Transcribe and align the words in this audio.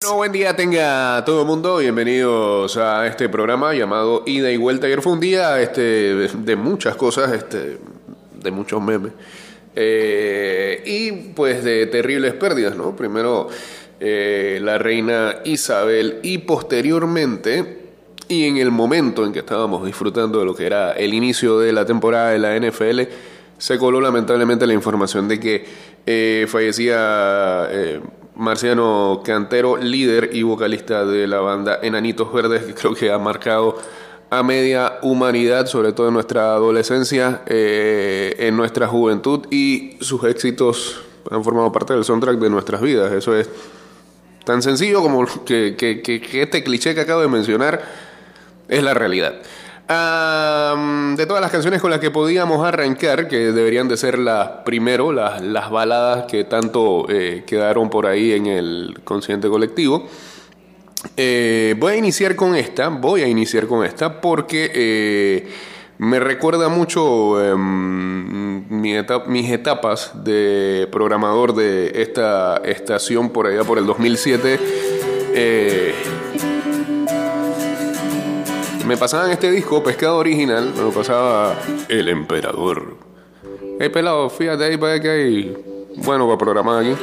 Bueno, 0.00 0.14
buen 0.14 0.30
día 0.30 0.54
tenga 0.54 1.24
todo 1.24 1.40
el 1.40 1.46
mundo, 1.48 1.78
bienvenidos 1.78 2.76
a 2.76 3.04
este 3.08 3.28
programa 3.28 3.74
llamado 3.74 4.22
Ida 4.26 4.48
y 4.52 4.56
Vuelta. 4.56 4.86
Ayer 4.86 5.02
fue 5.02 5.12
un 5.12 5.18
día 5.18 5.60
este, 5.60 5.80
de 5.82 6.54
muchas 6.54 6.94
cosas, 6.94 7.32
este, 7.32 7.78
de 8.40 8.50
muchos 8.52 8.80
memes, 8.80 9.10
eh, 9.74 10.84
y 10.86 11.32
pues 11.32 11.64
de 11.64 11.86
terribles 11.86 12.34
pérdidas, 12.34 12.76
¿no? 12.76 12.94
Primero 12.94 13.48
eh, 13.98 14.60
la 14.62 14.78
reina 14.78 15.38
Isabel 15.44 16.20
y 16.22 16.38
posteriormente, 16.38 17.78
y 18.28 18.44
en 18.44 18.58
el 18.58 18.70
momento 18.70 19.26
en 19.26 19.32
que 19.32 19.40
estábamos 19.40 19.84
disfrutando 19.84 20.38
de 20.38 20.44
lo 20.44 20.54
que 20.54 20.66
era 20.66 20.92
el 20.92 21.12
inicio 21.12 21.58
de 21.58 21.72
la 21.72 21.84
temporada 21.84 22.30
de 22.30 22.38
la 22.38 22.56
NFL, 22.56 23.00
se 23.58 23.78
coló 23.78 24.00
lamentablemente 24.00 24.64
la 24.64 24.74
información 24.74 25.26
de 25.26 25.40
que 25.40 25.64
eh, 26.06 26.46
fallecía 26.48 27.68
Marciano 28.38 29.20
Cantero, 29.24 29.76
líder 29.76 30.30
y 30.32 30.44
vocalista 30.44 31.04
de 31.04 31.26
la 31.26 31.40
banda 31.40 31.80
Enanitos 31.82 32.32
Verdes, 32.32 32.62
que 32.62 32.72
creo 32.72 32.94
que 32.94 33.10
ha 33.10 33.18
marcado 33.18 33.76
a 34.30 34.42
media 34.44 34.98
humanidad, 35.02 35.66
sobre 35.66 35.92
todo 35.92 36.08
en 36.08 36.14
nuestra 36.14 36.54
adolescencia, 36.54 37.42
eh, 37.46 38.36
en 38.38 38.56
nuestra 38.56 38.86
juventud 38.86 39.46
y 39.50 39.96
sus 40.00 40.22
éxitos 40.24 41.02
han 41.30 41.42
formado 41.42 41.72
parte 41.72 41.94
del 41.94 42.04
soundtrack 42.04 42.38
de 42.38 42.48
nuestras 42.48 42.80
vidas. 42.80 43.12
Eso 43.12 43.36
es 43.36 43.50
tan 44.44 44.62
sencillo 44.62 45.02
como 45.02 45.24
este 45.24 46.64
cliché 46.64 46.94
que 46.94 47.00
acabo 47.00 47.20
de 47.20 47.28
mencionar 47.28 47.82
es 48.68 48.82
la 48.82 48.94
realidad 48.94 49.34
de 49.88 51.26
todas 51.26 51.40
las 51.40 51.50
canciones 51.50 51.80
con 51.80 51.90
las 51.90 51.98
que 51.98 52.10
podíamos 52.10 52.62
arrancar, 52.66 53.26
que 53.26 53.52
deberían 53.52 53.88
de 53.88 53.96
ser 53.96 54.18
las 54.18 54.48
primero, 54.64 55.12
las, 55.12 55.40
las 55.40 55.70
baladas 55.70 56.26
que 56.26 56.44
tanto 56.44 57.06
eh, 57.08 57.44
quedaron 57.46 57.88
por 57.88 58.06
ahí 58.06 58.32
en 58.32 58.46
el 58.46 59.00
consciente 59.04 59.48
colectivo. 59.48 60.06
Eh, 61.16 61.74
voy 61.78 61.94
a 61.94 61.96
iniciar 61.96 62.36
con 62.36 62.54
esta, 62.54 62.88
voy 62.88 63.22
a 63.22 63.28
iniciar 63.28 63.66
con 63.66 63.82
esta 63.82 64.20
porque 64.20 64.70
eh, 64.74 65.48
me 65.96 66.20
recuerda 66.20 66.68
mucho 66.68 67.42
em, 67.42 68.68
mis 68.68 69.50
etapas 69.50 70.12
de 70.22 70.86
programador 70.92 71.54
de 71.54 72.02
esta 72.02 72.58
estación 72.58 73.30
por 73.30 73.46
allá 73.46 73.64
por 73.64 73.78
el 73.78 73.86
2007 73.86 74.58
me 78.88 78.96
pasaban 78.96 79.30
este 79.30 79.50
disco, 79.50 79.82
Pescado 79.82 80.16
Original, 80.16 80.72
me 80.74 80.80
lo 80.80 80.90
pasaba 80.90 81.54
El 81.90 82.08
Emperador. 82.08 82.96
Hey 83.78 83.90
pelado, 83.90 84.30
fíjate 84.30 84.64
ahí 84.64 84.78
para 84.78 84.98
que 84.98 85.10
hay 85.10 85.56
bueno 85.96 86.24
para 86.24 86.38
programar 86.38 86.82
aquí. 86.82 86.94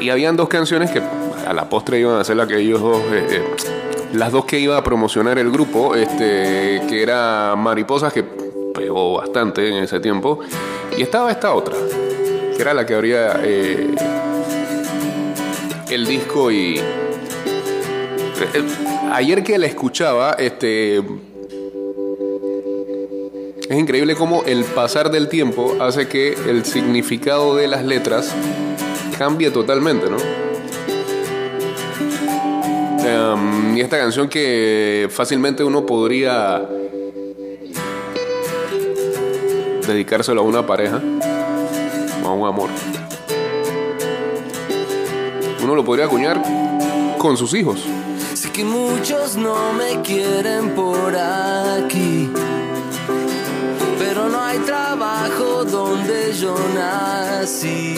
Y 0.00 0.08
habían 0.08 0.34
dos 0.34 0.48
canciones 0.48 0.90
que 0.90 1.02
a 1.46 1.52
la 1.52 1.68
postre 1.68 2.00
iban 2.00 2.18
a 2.18 2.24
ser 2.24 2.36
las 2.36 2.48
que 2.48 2.58
ellos 2.58 2.80
dos, 2.80 3.02
eh, 3.12 3.26
eh, 3.28 3.42
las 4.14 4.32
dos 4.32 4.46
que 4.46 4.58
iba 4.58 4.78
a 4.78 4.82
promocionar 4.82 5.38
el 5.38 5.50
grupo, 5.50 5.94
este, 5.94 6.80
que 6.88 7.02
era 7.02 7.54
Mariposas, 7.54 8.10
que 8.10 8.22
pegó 8.22 9.18
bastante 9.18 9.68
en 9.68 9.84
ese 9.84 10.00
tiempo, 10.00 10.40
y 10.96 11.02
estaba 11.02 11.30
esta 11.32 11.52
otra, 11.52 11.76
que 12.56 12.62
era 12.62 12.72
la 12.72 12.86
que 12.86 12.94
abría 12.94 13.40
eh, 13.42 13.94
el 15.90 16.06
disco 16.06 16.50
y 16.50 16.80
ayer 19.14 19.44
que 19.44 19.58
la 19.58 19.66
escuchaba, 19.66 20.32
este. 20.32 20.98
Es 23.68 23.78
increíble 23.78 24.14
cómo 24.14 24.42
el 24.44 24.64
pasar 24.64 25.10
del 25.10 25.28
tiempo 25.28 25.76
hace 25.80 26.08
que 26.08 26.34
el 26.48 26.64
significado 26.64 27.56
de 27.56 27.68
las 27.68 27.84
letras 27.84 28.34
cambie 29.16 29.50
totalmente, 29.50 30.06
¿no? 30.10 30.16
Em, 33.06 33.76
y 33.76 33.80
esta 33.80 33.98
canción 33.98 34.28
que 34.28 35.08
fácilmente 35.10 35.64
uno 35.64 35.86
podría 35.86 36.68
dedicárselo 39.86 40.40
a 40.40 40.44
una 40.44 40.66
pareja 40.66 41.00
o 42.22 42.28
a 42.28 42.32
un 42.32 42.46
amor. 42.46 42.70
Uno 45.62 45.74
lo 45.74 45.84
podría 45.84 46.06
acuñar 46.06 46.42
con 47.18 47.36
sus 47.36 47.54
hijos 47.54 47.86
que 48.54 48.64
muchos 48.64 49.36
no 49.36 49.72
me 49.72 50.00
quieren 50.02 50.76
por 50.76 51.14
aquí. 51.16 52.30
Pero 53.98 54.28
no 54.28 54.40
hay 54.40 54.58
trabajo 54.60 55.64
donde 55.64 56.32
yo 56.32 56.54
nací. 56.72 57.96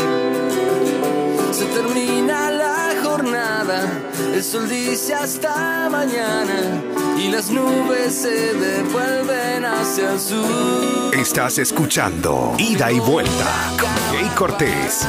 Se 1.52 1.66
termina 1.66 2.50
la 2.50 2.94
jornada, 3.04 3.86
el 4.34 4.42
sol 4.42 4.66
dice 4.68 5.14
hasta 5.14 5.90
mañana 5.90 6.82
y 7.18 7.28
las 7.28 7.50
nubes 7.50 8.14
se 8.14 8.54
devuelven 8.54 9.64
hacia 9.66 10.12
el 10.12 10.20
sur. 10.20 11.14
Estás 11.14 11.58
escuchando 11.58 12.54
Ida 12.56 12.90
y 12.90 13.00
Vuelta 13.00 13.52
con 13.78 14.16
Jay 14.16 14.28
Cortés. 14.34 15.06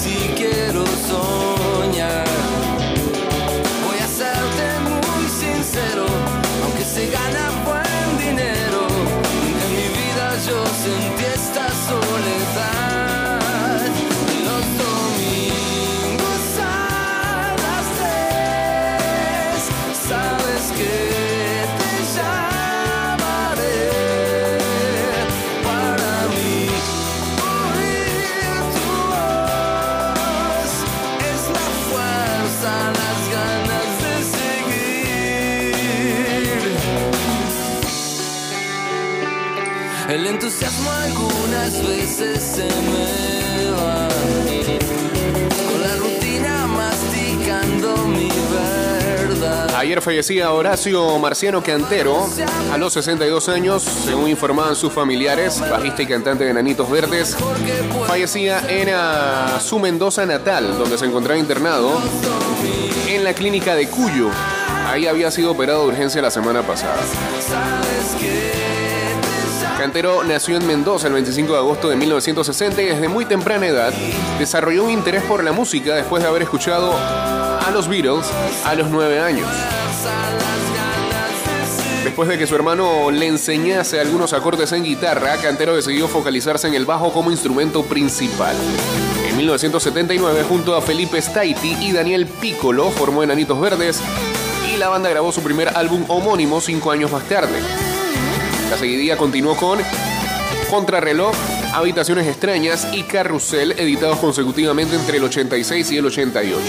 Si 0.00 0.16
quiero 0.34 0.86
soñar. 0.86 1.49
Veces 41.78 42.42
se 42.42 42.64
me 42.64 43.70
va. 43.70 44.08
Con 45.70 45.80
la 45.82 45.96
rutina 45.96 46.66
masticando 46.66 47.96
mi 48.08 48.28
verdad. 48.28 49.74
Ayer 49.76 50.02
fallecía 50.02 50.52
Horacio 50.52 51.18
Marciano 51.18 51.62
Cantero 51.62 52.28
a 52.72 52.76
los 52.78 52.92
62 52.92 53.48
años, 53.48 53.82
según 53.82 54.28
informaban 54.28 54.74
sus 54.76 54.92
familiares, 54.92 55.60
bajista 55.60 56.02
y 56.02 56.06
cantante 56.06 56.44
de 56.44 56.52
Nanitos 56.52 56.90
Verdes. 56.90 57.36
Fallecía 58.06 58.62
en 58.68 58.90
su 59.60 59.78
Mendoza 59.78 60.26
natal, 60.26 60.76
donde 60.76 60.98
se 60.98 61.06
encontraba 61.06 61.38
internado 61.38 62.00
en 63.08 63.24
la 63.24 63.32
clínica 63.32 63.74
de 63.74 63.88
Cuyo. 63.88 64.30
Ahí 64.88 65.06
había 65.06 65.30
sido 65.30 65.52
operado 65.52 65.82
de 65.82 65.88
urgencia 65.88 66.20
la 66.20 66.30
semana 66.30 66.62
pasada. 66.62 66.96
Cantero 69.80 70.22
nació 70.24 70.58
en 70.58 70.66
Mendoza 70.66 71.06
el 71.06 71.14
25 71.14 71.54
de 71.54 71.58
agosto 71.58 71.88
de 71.88 71.96
1960 71.96 72.82
y 72.82 72.84
desde 72.84 73.08
muy 73.08 73.24
temprana 73.24 73.66
edad 73.66 73.94
desarrolló 74.38 74.84
un 74.84 74.90
interés 74.90 75.22
por 75.22 75.42
la 75.42 75.52
música 75.52 75.94
después 75.94 76.22
de 76.22 76.28
haber 76.28 76.42
escuchado 76.42 76.92
a 76.92 77.70
los 77.72 77.88
Beatles 77.88 78.26
a 78.66 78.74
los 78.74 78.90
9 78.90 79.20
años. 79.20 79.48
Después 82.04 82.28
de 82.28 82.36
que 82.36 82.46
su 82.46 82.54
hermano 82.54 83.10
le 83.10 83.26
enseñase 83.26 83.98
algunos 83.98 84.34
acordes 84.34 84.70
en 84.72 84.84
guitarra, 84.84 85.38
Cantero 85.38 85.74
decidió 85.74 86.08
focalizarse 86.08 86.68
en 86.68 86.74
el 86.74 86.84
bajo 86.84 87.10
como 87.10 87.30
instrumento 87.30 87.82
principal. 87.82 88.56
En 89.30 89.34
1979, 89.38 90.44
junto 90.46 90.76
a 90.76 90.82
Felipe 90.82 91.22
Staiti 91.22 91.78
y 91.80 91.92
Daniel 91.92 92.26
Piccolo, 92.26 92.90
formó 92.90 93.22
Enanitos 93.22 93.58
Verdes 93.58 94.02
y 94.70 94.76
la 94.76 94.90
banda 94.90 95.08
grabó 95.08 95.32
su 95.32 95.42
primer 95.42 95.74
álbum 95.74 96.04
homónimo 96.08 96.60
cinco 96.60 96.90
años 96.90 97.10
más 97.10 97.24
tarde. 97.24 97.89
La 98.70 98.78
seguidilla 98.78 99.16
continuó 99.16 99.56
con 99.56 99.80
Contrarreloj, 100.70 101.34
Habitaciones 101.74 102.28
Extrañas 102.28 102.86
y 102.92 103.02
Carrusel, 103.02 103.72
editados 103.72 104.18
consecutivamente 104.18 104.94
entre 104.94 105.16
el 105.16 105.24
86 105.24 105.90
y 105.90 105.96
el 105.96 106.06
88. 106.06 106.62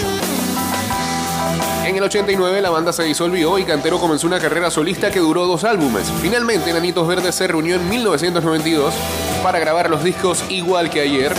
En 1.86 1.96
el 1.96 2.02
89 2.02 2.60
la 2.60 2.70
banda 2.70 2.92
se 2.92 3.04
disolvió 3.04 3.56
y 3.58 3.64
Cantero 3.64 4.00
comenzó 4.00 4.26
una 4.26 4.40
carrera 4.40 4.70
solista 4.70 5.12
que 5.12 5.20
duró 5.20 5.46
dos 5.46 5.62
álbumes. 5.62 6.10
Finalmente, 6.20 6.72
Nanitos 6.72 7.06
Verdes 7.06 7.36
se 7.36 7.46
reunió 7.46 7.76
en 7.76 7.88
1992 7.88 8.92
para 9.42 9.60
grabar 9.60 9.88
los 9.88 10.02
discos 10.02 10.42
Igual 10.48 10.90
que 10.90 11.02
ayer 11.02 11.32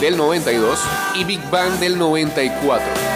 del 0.00 0.18
92 0.18 0.80
y 1.14 1.24
Big 1.24 1.40
Bang 1.50 1.78
del 1.78 1.98
94. 1.98 3.09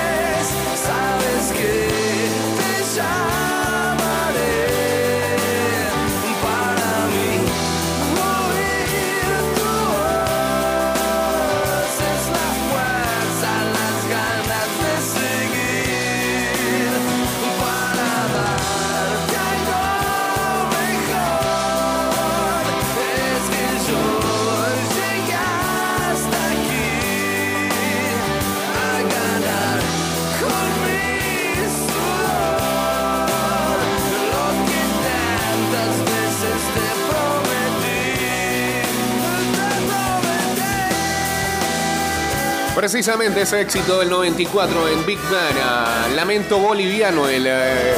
Precisamente 42.84 43.40
ese 43.40 43.62
éxito 43.62 43.98
del 43.98 44.10
94 44.10 44.88
en 44.90 45.06
Big 45.06 45.18
Bang, 45.30 46.14
Lamento 46.14 46.58
Boliviano, 46.58 47.26
el 47.26 47.46
eh, 47.46 47.94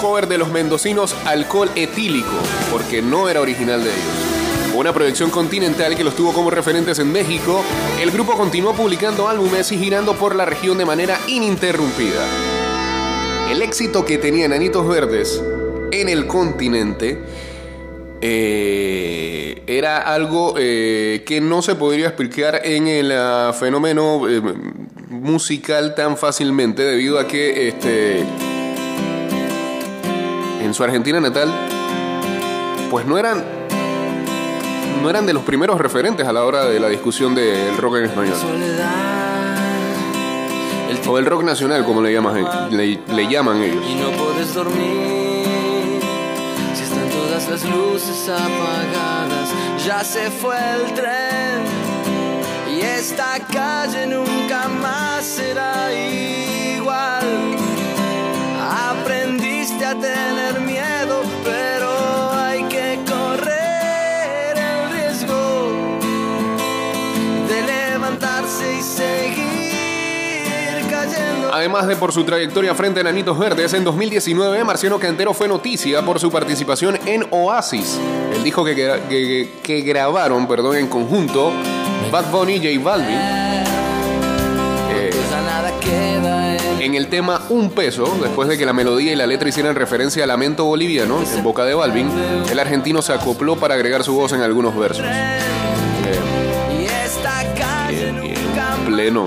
cover 0.00 0.28
de 0.28 0.38
los 0.38 0.48
mendocinos 0.52 1.16
Alcohol 1.24 1.68
Etílico, 1.74 2.36
porque 2.70 3.02
no 3.02 3.28
era 3.28 3.40
original 3.40 3.82
de 3.82 3.90
ellos. 3.90 4.76
Una 4.76 4.92
proyección 4.92 5.30
continental 5.30 5.96
que 5.96 6.04
los 6.04 6.14
tuvo 6.14 6.32
como 6.32 6.50
referentes 6.50 7.00
en 7.00 7.10
México, 7.10 7.64
el 8.00 8.12
grupo 8.12 8.36
continuó 8.36 8.74
publicando 8.74 9.28
álbumes 9.28 9.72
y 9.72 9.78
girando 9.78 10.14
por 10.14 10.36
la 10.36 10.44
región 10.44 10.78
de 10.78 10.86
manera 10.86 11.18
ininterrumpida. 11.26 12.24
El 13.50 13.60
éxito 13.60 14.04
que 14.04 14.18
tenían 14.18 14.52
Anitos 14.52 14.86
Verdes 14.86 15.42
en 15.90 16.08
el 16.08 16.28
continente 16.28 17.18
eh, 18.22 19.62
era 19.66 19.98
algo 20.12 20.54
eh, 20.58 21.22
que 21.24 21.40
no 21.40 21.62
se 21.62 21.74
podría 21.74 22.06
explicar 22.06 22.60
en 22.64 22.86
el 22.86 23.12
ah, 23.12 23.54
fenómeno 23.58 24.28
eh, 24.28 24.42
musical 25.08 25.94
tan 25.94 26.18
fácilmente 26.18 26.82
debido 26.82 27.18
a 27.18 27.26
que 27.26 27.68
este 27.68 28.20
en 30.60 30.74
su 30.74 30.84
Argentina 30.84 31.18
natal 31.18 31.50
pues 32.90 33.06
no 33.06 33.16
eran 33.16 33.42
no 35.02 35.08
eran 35.08 35.24
de 35.24 35.32
los 35.32 35.42
primeros 35.44 35.80
referentes 35.80 36.26
a 36.26 36.32
la 36.32 36.44
hora 36.44 36.66
de 36.66 36.78
la 36.78 36.88
discusión 36.88 37.34
del 37.34 37.76
rock 37.78 37.96
en 37.96 38.04
español. 38.04 38.36
O 41.08 41.18
el 41.18 41.26
rock 41.26 41.42
nacional 41.42 41.84
como 41.84 42.02
le 42.02 42.12
llaman, 42.12 42.44
le, 42.70 43.00
le 43.12 43.28
llaman 43.28 43.60
ellos. 43.62 43.84
Y 43.84 43.94
no 43.96 44.10
puedes 44.10 44.54
dormir 44.54 45.29
las 47.48 47.64
luces 47.64 48.28
apagadas. 48.28 49.48
Ya 49.84 50.04
se 50.04 50.30
fue 50.30 50.56
el 50.56 50.94
tren 50.94 51.64
y 52.68 52.80
esta 52.80 53.38
calle 53.52 54.06
nunca 54.06 54.68
más 54.68 55.24
será 55.24 55.92
igual. 55.92 57.56
Aprendiste 58.90 59.84
a 59.84 59.94
tener 59.94 60.60
miedo 60.60 60.99
Además 71.60 71.86
de 71.86 71.94
por 71.94 72.10
su 72.10 72.24
trayectoria 72.24 72.74
frente 72.74 73.00
a 73.00 73.02
Nanitos 73.02 73.38
Verdes, 73.38 73.74
en 73.74 73.84
2019 73.84 74.64
Marciano 74.64 74.98
Cantero 74.98 75.34
fue 75.34 75.46
noticia 75.46 76.00
por 76.00 76.18
su 76.18 76.30
participación 76.30 76.98
en 77.04 77.26
Oasis. 77.30 77.98
Él 78.34 78.42
dijo 78.42 78.64
que, 78.64 79.50
que- 79.62 79.80
grabaron 79.82 80.48
perdón, 80.48 80.76
en 80.76 80.86
conjunto 80.86 81.52
Bad 82.10 82.30
Bunny 82.30 82.54
y 82.54 82.74
J 82.78 82.82
Balvin 82.82 83.14
eh, 84.90 85.10
en 86.78 86.82
en 86.82 86.94
el 86.94 87.08
tema 87.08 87.42
Un 87.50 87.68
Peso, 87.72 88.06
después 88.22 88.48
de 88.48 88.56
que 88.56 88.64
la 88.64 88.72
melodía 88.72 89.12
y 89.12 89.16
la 89.16 89.26
letra 89.26 89.50
hicieran 89.50 89.74
referencia 89.74 90.24
a 90.24 90.26
Lamento 90.26 90.64
Boliviano, 90.64 91.22
en 91.22 91.42
boca 91.42 91.66
de 91.66 91.74
Balvin, 91.74 92.10
el 92.50 92.58
argentino 92.58 93.02
se 93.02 93.12
acopló 93.12 93.56
para 93.56 93.74
agregar 93.74 94.02
su 94.02 94.14
voz 94.14 94.32
en 94.32 94.40
algunos 94.40 94.74
versos. 94.78 95.04
Eh, 95.04 95.38
Y 97.92 98.12
nunca 98.12 98.76
Pleno, 98.86 99.26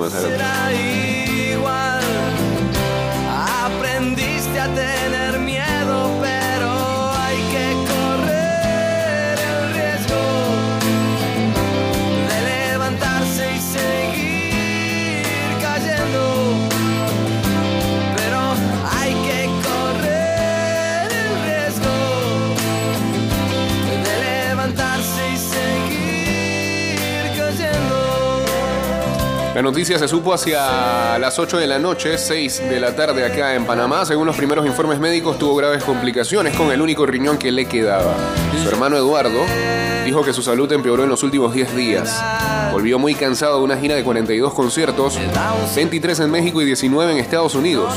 La 29.56 29.62
noticia 29.62 30.00
se 30.00 30.08
supo 30.08 30.34
hacia 30.34 31.20
las 31.20 31.38
8 31.38 31.60
de 31.60 31.68
la 31.68 31.78
noche, 31.78 32.18
6 32.18 32.70
de 32.70 32.80
la 32.80 32.96
tarde 32.96 33.24
acá 33.24 33.54
en 33.54 33.66
Panamá. 33.66 34.04
Según 34.04 34.26
los 34.26 34.36
primeros 34.36 34.66
informes 34.66 35.00
médicos, 35.00 35.38
tuvo 35.38 35.56
graves 35.56 35.84
complicaciones 35.84 36.56
con 36.56 36.72
el 36.72 36.82
único 36.82 37.06
riñón 37.06 37.38
que 37.38 37.52
le 37.52 37.66
quedaba. 37.66 38.16
Su 38.64 38.70
hermano 38.70 38.98
Eduardo 38.98 39.42
dijo 40.06 40.24
que 40.24 40.34
su 40.34 40.42
salud 40.42 40.72
empeoró 40.72 41.04
en 41.04 41.10
los 41.10 41.22
últimos 41.22 41.54
10 41.54 41.76
días. 41.76 42.20
Volvió 42.72 42.98
muy 42.98 43.14
cansado 43.14 43.60
de 43.60 43.64
una 43.64 43.78
gira 43.78 43.94
de 43.94 44.04
42 44.04 44.56
conciertos, 44.56 45.20
23 45.76 46.20
en 46.22 46.32
México 46.32 46.60
y 46.64 46.66
19 46.66 47.12
en 47.12 47.20
Estados 47.20 47.54
Unidos. 47.54 47.94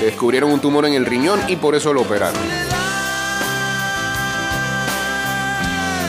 Descubrieron 0.00 0.50
un 0.50 0.58
tumor 0.58 0.84
en 0.84 0.94
el 0.94 1.06
riñón 1.06 1.40
y 1.46 1.54
por 1.54 1.76
eso 1.76 1.92
lo 1.92 2.02
operaron. 2.02 2.67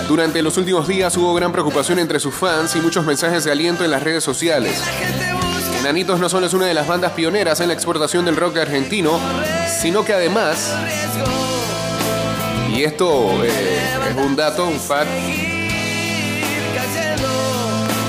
Durante 0.10 0.42
los 0.42 0.58
últimos 0.58 0.88
días 0.88 1.16
hubo 1.18 1.34
gran 1.36 1.52
preocupación 1.52 2.00
entre 2.00 2.20
sus 2.20 2.34
fans 2.34 2.76
y 2.76 2.80
muchos 2.80 3.06
mensajes 3.06 3.44
de 3.44 3.52
aliento 3.52 3.86
en 3.86 3.92
las 3.92 4.02
redes 4.02 4.24
sociales. 4.24 4.82
Enanitos 5.80 6.20
no 6.20 6.28
solo 6.30 6.48
es 6.48 6.54
una 6.54 6.66
de 6.66 6.74
las 6.74 6.88
bandas 6.88 7.12
pioneras 7.12 7.60
en 7.62 7.68
la 7.68 7.76
exportación 7.76 8.26
del 8.26 8.36
rock 8.36 8.58
argentino, 8.58 9.20
sino 9.82 10.04
que 10.04 10.14
además, 10.14 10.74
y 12.76 12.84
esto 12.84 13.44
eh, 13.46 13.50
es 14.10 14.16
un 14.18 14.36
dato, 14.36 14.66
un 14.66 14.80
fact, 14.80 15.10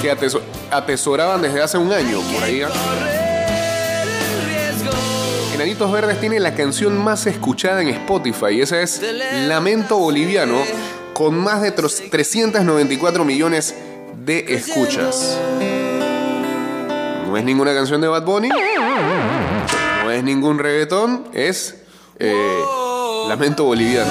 que 0.00 0.10
ateso- 0.10 0.40
atesoraban 0.70 1.42
desde 1.42 1.60
hace 1.62 1.76
un 1.76 1.92
año, 1.92 2.22
por 2.32 2.42
ahí. 2.42 2.62
¿eh? 2.62 2.66
Enanitos 5.54 5.92
Verdes 5.92 6.18
tiene 6.18 6.40
la 6.40 6.54
canción 6.54 6.96
más 6.96 7.26
escuchada 7.26 7.82
en 7.82 7.88
Spotify, 7.90 8.46
y 8.52 8.60
esa 8.62 8.80
es 8.80 9.02
Lamento 9.46 9.98
Boliviano, 9.98 10.62
con 11.12 11.36
más 11.38 11.60
de 11.62 11.74
tros- 11.74 12.08
394 12.10 13.24
millones 13.24 13.74
de 14.24 14.44
escuchas. 14.54 15.38
No 17.26 17.36
es 17.36 17.44
ninguna 17.44 17.72
canción 17.74 18.00
de 18.00 18.08
Bad 18.08 18.24
Bunny, 18.24 18.48
no 18.48 20.10
es 20.10 20.22
ningún 20.24 20.58
reggaetón, 20.58 21.26
es 21.32 21.76
eh, 22.18 22.58
Lamento 23.28 23.64
Boliviano. 23.64 24.10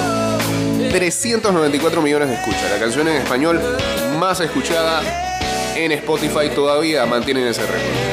394 0.90 2.00
millones 2.02 2.28
de 2.28 2.34
escuchas. 2.34 2.70
La 2.70 2.78
canción 2.78 3.06
en 3.08 3.16
español 3.16 3.60
más 4.18 4.40
escuchada 4.40 5.02
en 5.76 5.92
Spotify 5.92 6.48
todavía 6.54 7.04
mantienen 7.06 7.46
ese 7.46 7.62
récord. 7.62 8.09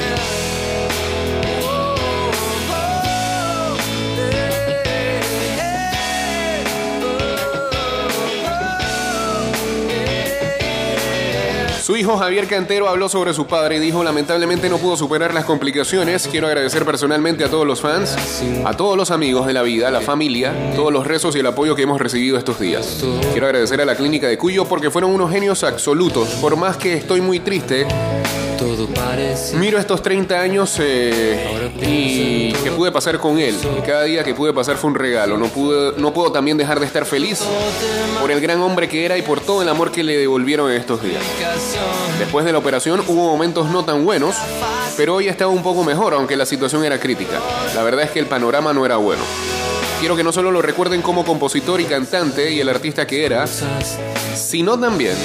Su 11.88 11.96
hijo 11.96 12.17
Javier 12.17 12.48
Cantero 12.48 12.89
habló 12.89 13.08
sobre 13.08 13.34
su 13.34 13.48
padre 13.48 13.77
y 13.77 13.79
dijo, 13.79 14.03
lamentablemente 14.03 14.67
no 14.67 14.77
pudo 14.77 14.98
superar 14.98 15.34
las 15.34 15.46
complicaciones. 15.46 16.27
Quiero 16.27 16.48
agradecer 16.48 16.84
personalmente 16.84 17.46
a 17.46 17.50
todos 17.50 17.65
los 17.65 17.79
fans, 17.79 18.13
a 18.65 18.74
todos 18.74 18.98
los 18.98 19.10
amigos 19.10 19.48
de 19.48 19.53
la 19.53 19.62
vida, 19.62 19.88
a 19.88 19.91
la 19.91 20.01
familia, 20.01 20.53
todos 20.75 20.91
los 20.91 21.08
rezos 21.08 21.34
y 21.38 21.39
el 21.39 21.48
apoyo 21.48 21.77
que 21.77 21.84
hemos 21.84 22.01
recibido 22.01 22.38
estos 22.38 22.60
días. 22.60 23.06
Quiero 23.32 23.46
agradecer 23.46 23.79
a 23.79 23.86
la 23.86 23.96
clínica 23.96 24.27
de 24.27 24.38
Cuyo 24.38 24.65
porque 24.65 24.91
fueron 24.91 25.13
unos 25.13 25.32
genios 25.32 25.63
absolutos. 25.63 26.27
Por 26.41 26.58
más 26.58 26.75
que 26.75 26.94
estoy 26.94 27.22
muy 27.22 27.39
triste, 27.39 27.88
miro 29.55 29.77
estos 29.79 30.01
30 30.01 30.39
años 30.39 30.77
eh, 30.79 31.72
y 31.81 32.53
que 32.53 32.72
pude 32.72 32.91
pasar 32.91 33.19
con 33.19 33.38
él. 33.39 33.55
Y 33.77 33.81
cada 33.81 34.03
día 34.03 34.24
que 34.24 34.34
pude 34.34 34.53
pasar 34.53 34.77
fue 34.77 34.89
un 34.89 34.96
regalo. 34.96 35.38
No, 35.38 35.48
pude, 35.48 35.93
no 35.98 36.13
puedo 36.13 36.31
también 36.31 36.57
dejar 36.57 36.79
de 36.79 36.86
estar 36.86 37.05
feliz 37.05 37.41
por 38.19 38.31
el 38.31 38.39
gran 38.41 38.62
hombre 38.62 38.88
que 38.88 39.05
era 39.05 39.17
y 39.17 39.22
por 39.22 39.39
todo 39.39 39.62
el 39.62 39.69
amor 39.69 39.91
que 39.91 40.03
le 40.03 40.17
devolvieron 40.17 40.72
en 40.72 40.77
estos 40.77 41.01
días. 41.01 41.24
Después 42.19 42.46
de 42.46 42.51
la 42.51 42.57
operación 42.57 43.01
hubo 43.07 43.27
momentos 43.27 43.69
no 43.69 43.86
tan 43.86 44.05
buenos, 44.05 44.36
pero 44.96 45.15
hoy 45.15 45.27
estaba 45.27 45.51
un 45.51 45.63
poco 45.63 45.84
mejor, 45.84 46.13
aunque 46.13 46.36
la 46.36 46.46
situación 46.46 46.84
era 46.84 47.00
crítica. 47.00 47.39
La 47.75 47.84
verdad 47.84 48.05
es 48.05 48.12
que 48.12 48.19
el 48.19 48.25
panorama 48.25 48.74
no 48.74 48.86
era 48.86 48.98
bueno. 48.98 49.24
Quiero 49.99 50.15
que 50.15 50.23
no 50.23 50.31
solo 50.31 50.51
lo 50.51 50.61
recuerden 50.61 51.01
como 51.01 51.25
compositor 51.25 51.81
y 51.81 51.85
cantante 51.85 52.51
y 52.51 52.59
el 52.59 52.69
artista 52.69 53.07
que 53.07 53.25
era, 53.25 53.45
sino 54.35 54.79
también 54.79 55.15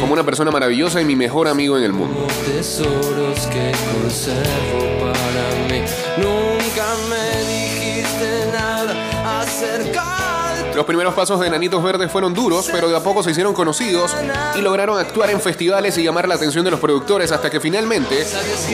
como 0.00 0.12
una 0.12 0.24
persona 0.24 0.50
maravillosa 0.50 1.00
y 1.00 1.04
mi 1.04 1.14
mejor 1.14 1.46
amigo 1.46 1.78
en 1.78 1.84
el 1.84 1.92
mundo. 1.92 2.26
tesoros 2.44 3.46
que 3.46 3.72
conservo 3.92 4.98
para 5.00 5.68
mí. 5.70 5.82
Nunca 6.16 6.86
me 7.08 7.38
dijiste 7.46 8.50
nada 8.52 9.40
acerca 9.40 10.37
Los 10.74 10.84
primeros 10.86 11.14
pasos 11.14 11.40
de 11.40 11.50
Nanitos 11.50 11.82
Verdes 11.82 12.10
fueron 12.10 12.34
duros, 12.34 12.68
pero 12.70 12.88
de 12.88 12.96
a 12.96 13.00
poco 13.00 13.22
se 13.22 13.30
hicieron 13.30 13.54
conocidos 13.54 14.14
y 14.56 14.60
lograron 14.60 14.98
actuar 14.98 15.30
en 15.30 15.40
festivales 15.40 15.98
y 15.98 16.04
llamar 16.04 16.28
la 16.28 16.36
atención 16.36 16.64
de 16.64 16.70
los 16.70 16.80
productores 16.80 17.32
hasta 17.32 17.50
que 17.50 17.60
finalmente 17.60 18.26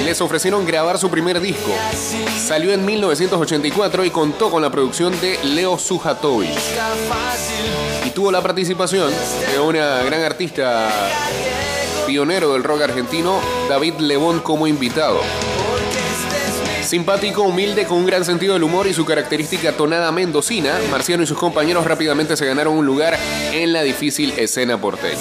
les 0.04 0.20
ofrecieron 0.20 0.66
grabar 0.66 0.98
su 0.98 1.10
primer 1.10 1.40
disco. 1.40 1.70
Salió 2.38 2.72
en 2.72 2.84
1984 2.84 4.04
y 4.04 4.10
contó 4.10 4.50
con 4.50 4.62
la 4.62 4.70
producción 4.70 5.18
de 5.20 5.38
Leo 5.44 5.78
Sujatovich. 5.78 6.54
fácil 7.08 8.06
Y 8.06 8.10
tuvo 8.10 8.30
la 8.30 8.42
participación 8.42 9.12
de 9.50 9.60
una 9.60 10.02
gran 10.02 10.22
artista 10.22 10.90
pionero 12.06 12.52
del 12.52 12.64
rock 12.64 12.82
argentino, 12.82 13.40
David 13.68 13.94
Lebón, 13.98 14.40
como 14.40 14.66
invitado. 14.66 15.20
Simpático, 16.84 17.42
humilde, 17.42 17.86
con 17.86 17.98
un 17.98 18.06
gran 18.06 18.26
sentido 18.26 18.52
del 18.52 18.62
humor 18.62 18.86
y 18.86 18.92
su 18.92 19.06
característica 19.06 19.72
tonada 19.72 20.12
mendocina, 20.12 20.78
Marciano 20.90 21.22
y 21.22 21.26
sus 21.26 21.38
compañeros 21.38 21.86
rápidamente 21.86 22.36
se 22.36 22.44
ganaron 22.44 22.76
un 22.76 22.84
lugar 22.84 23.18
en 23.52 23.72
la 23.72 23.82
difícil 23.82 24.34
escena 24.36 24.78
porteña. 24.78 25.18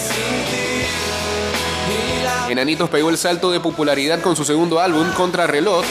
Enanitos 2.49 2.89
pegó 2.89 3.09
el 3.09 3.17
salto 3.17 3.49
de 3.49 3.61
popularidad 3.61 4.19
con 4.19 4.35
su 4.35 4.43
segundo 4.43 4.81
álbum, 4.81 5.09
Contrarreloj, 5.13 5.85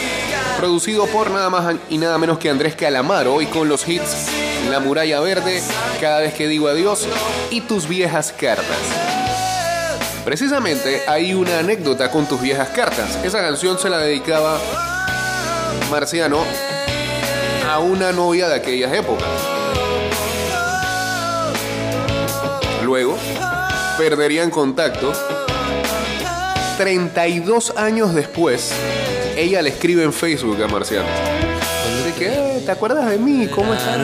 producido 0.57 1.07
por 1.07 1.31
nada 1.31 1.49
más 1.49 1.75
y 1.89 1.97
nada 1.97 2.19
menos 2.19 2.37
que 2.37 2.51
Andrés 2.51 2.75
Calamaro 2.75 3.41
y 3.41 3.47
con 3.47 3.67
los 3.67 3.87
hits 3.87 4.27
La 4.69 4.79
Muralla 4.79 5.19
Verde, 5.21 5.61
Cada 5.99 6.19
vez 6.19 6.35
que 6.35 6.47
digo 6.47 6.67
adiós 6.67 7.07
y 7.49 7.61
Tus 7.61 7.87
viejas 7.87 8.31
cartas. 8.31 8.77
Precisamente 10.23 11.01
hay 11.07 11.33
una 11.33 11.59
anécdota 11.59 12.11
con 12.11 12.27
Tus 12.27 12.39
viejas 12.39 12.69
cartas. 12.69 13.19
Esa 13.25 13.39
canción 13.39 13.79
se 13.79 13.89
la 13.89 13.97
dedicaba 13.97 14.59
Marciano 15.93 16.39
a 17.69 17.77
una 17.77 18.11
novia 18.11 18.49
de 18.49 18.55
aquellas 18.55 18.91
épocas. 18.91 19.27
Luego, 22.83 23.15
perderían 23.95 24.49
contacto 24.49 25.13
32 26.79 27.77
años 27.77 28.15
después, 28.15 28.73
ella 29.37 29.61
le 29.61 29.69
escribe 29.69 30.01
en 30.01 30.11
Facebook 30.11 30.63
a 30.63 30.67
Marciano. 30.67 31.05
¿De 32.03 32.13
qué? 32.17 32.63
¿Te 32.65 32.71
acuerdas 32.71 33.11
de 33.11 33.19
mí? 33.19 33.45
¿Cómo 33.53 33.75
estás? 33.75 33.99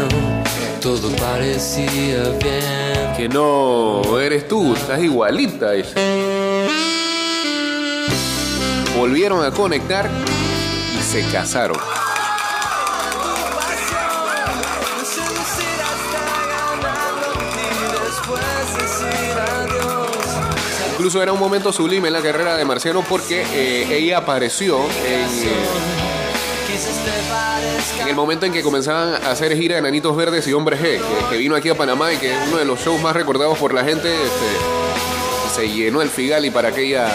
Todo 0.81 1.09
parecía 1.15 2.21
bien. 2.39 3.13
Que 3.17 3.27
no 3.27 4.19
eres 4.19 4.47
tú, 4.47 4.75
estás 4.75 5.01
igualita. 5.01 5.71
dice. 5.71 5.95
Volvieron 8.95 9.43
a 9.43 9.49
conectar 9.49 10.07
se 11.01 11.23
casaron. 11.31 11.77
Incluso 20.91 21.23
era 21.23 21.31
un 21.31 21.39
momento 21.39 21.71
sublime 21.71 22.07
en 22.07 22.13
la 22.13 22.21
carrera 22.21 22.57
de 22.57 22.65
Marciano 22.65 23.03
porque 23.07 23.45
eh, 23.53 23.87
ella 23.89 24.17
apareció 24.17 24.79
en, 25.07 25.29
el 28.07 28.15
momento 28.15 28.45
en 28.45 28.51
que 28.51 28.61
comenzaban 28.61 29.23
a 29.23 29.31
hacer 29.31 29.55
gira 29.55 29.75
de 29.77 29.81
Nanitos 29.81 30.15
Verdes 30.15 30.45
y 30.47 30.53
Hombres 30.53 30.81
G, 30.81 30.83
que, 30.83 31.29
que 31.29 31.37
vino 31.37 31.55
aquí 31.55 31.69
a 31.69 31.75
Panamá 31.75 32.11
y 32.11 32.17
que 32.17 32.33
es 32.33 32.47
uno 32.49 32.57
de 32.57 32.65
los 32.65 32.79
shows 32.81 33.01
más 33.01 33.15
recordados 33.15 33.57
por 33.57 33.73
la 33.73 33.83
gente. 33.85 34.13
este, 34.13 34.79
se 35.55 35.69
llenó 35.69 36.01
el 36.01 36.09
Figali 36.09 36.51
para 36.51 36.69
aquella 36.69 37.09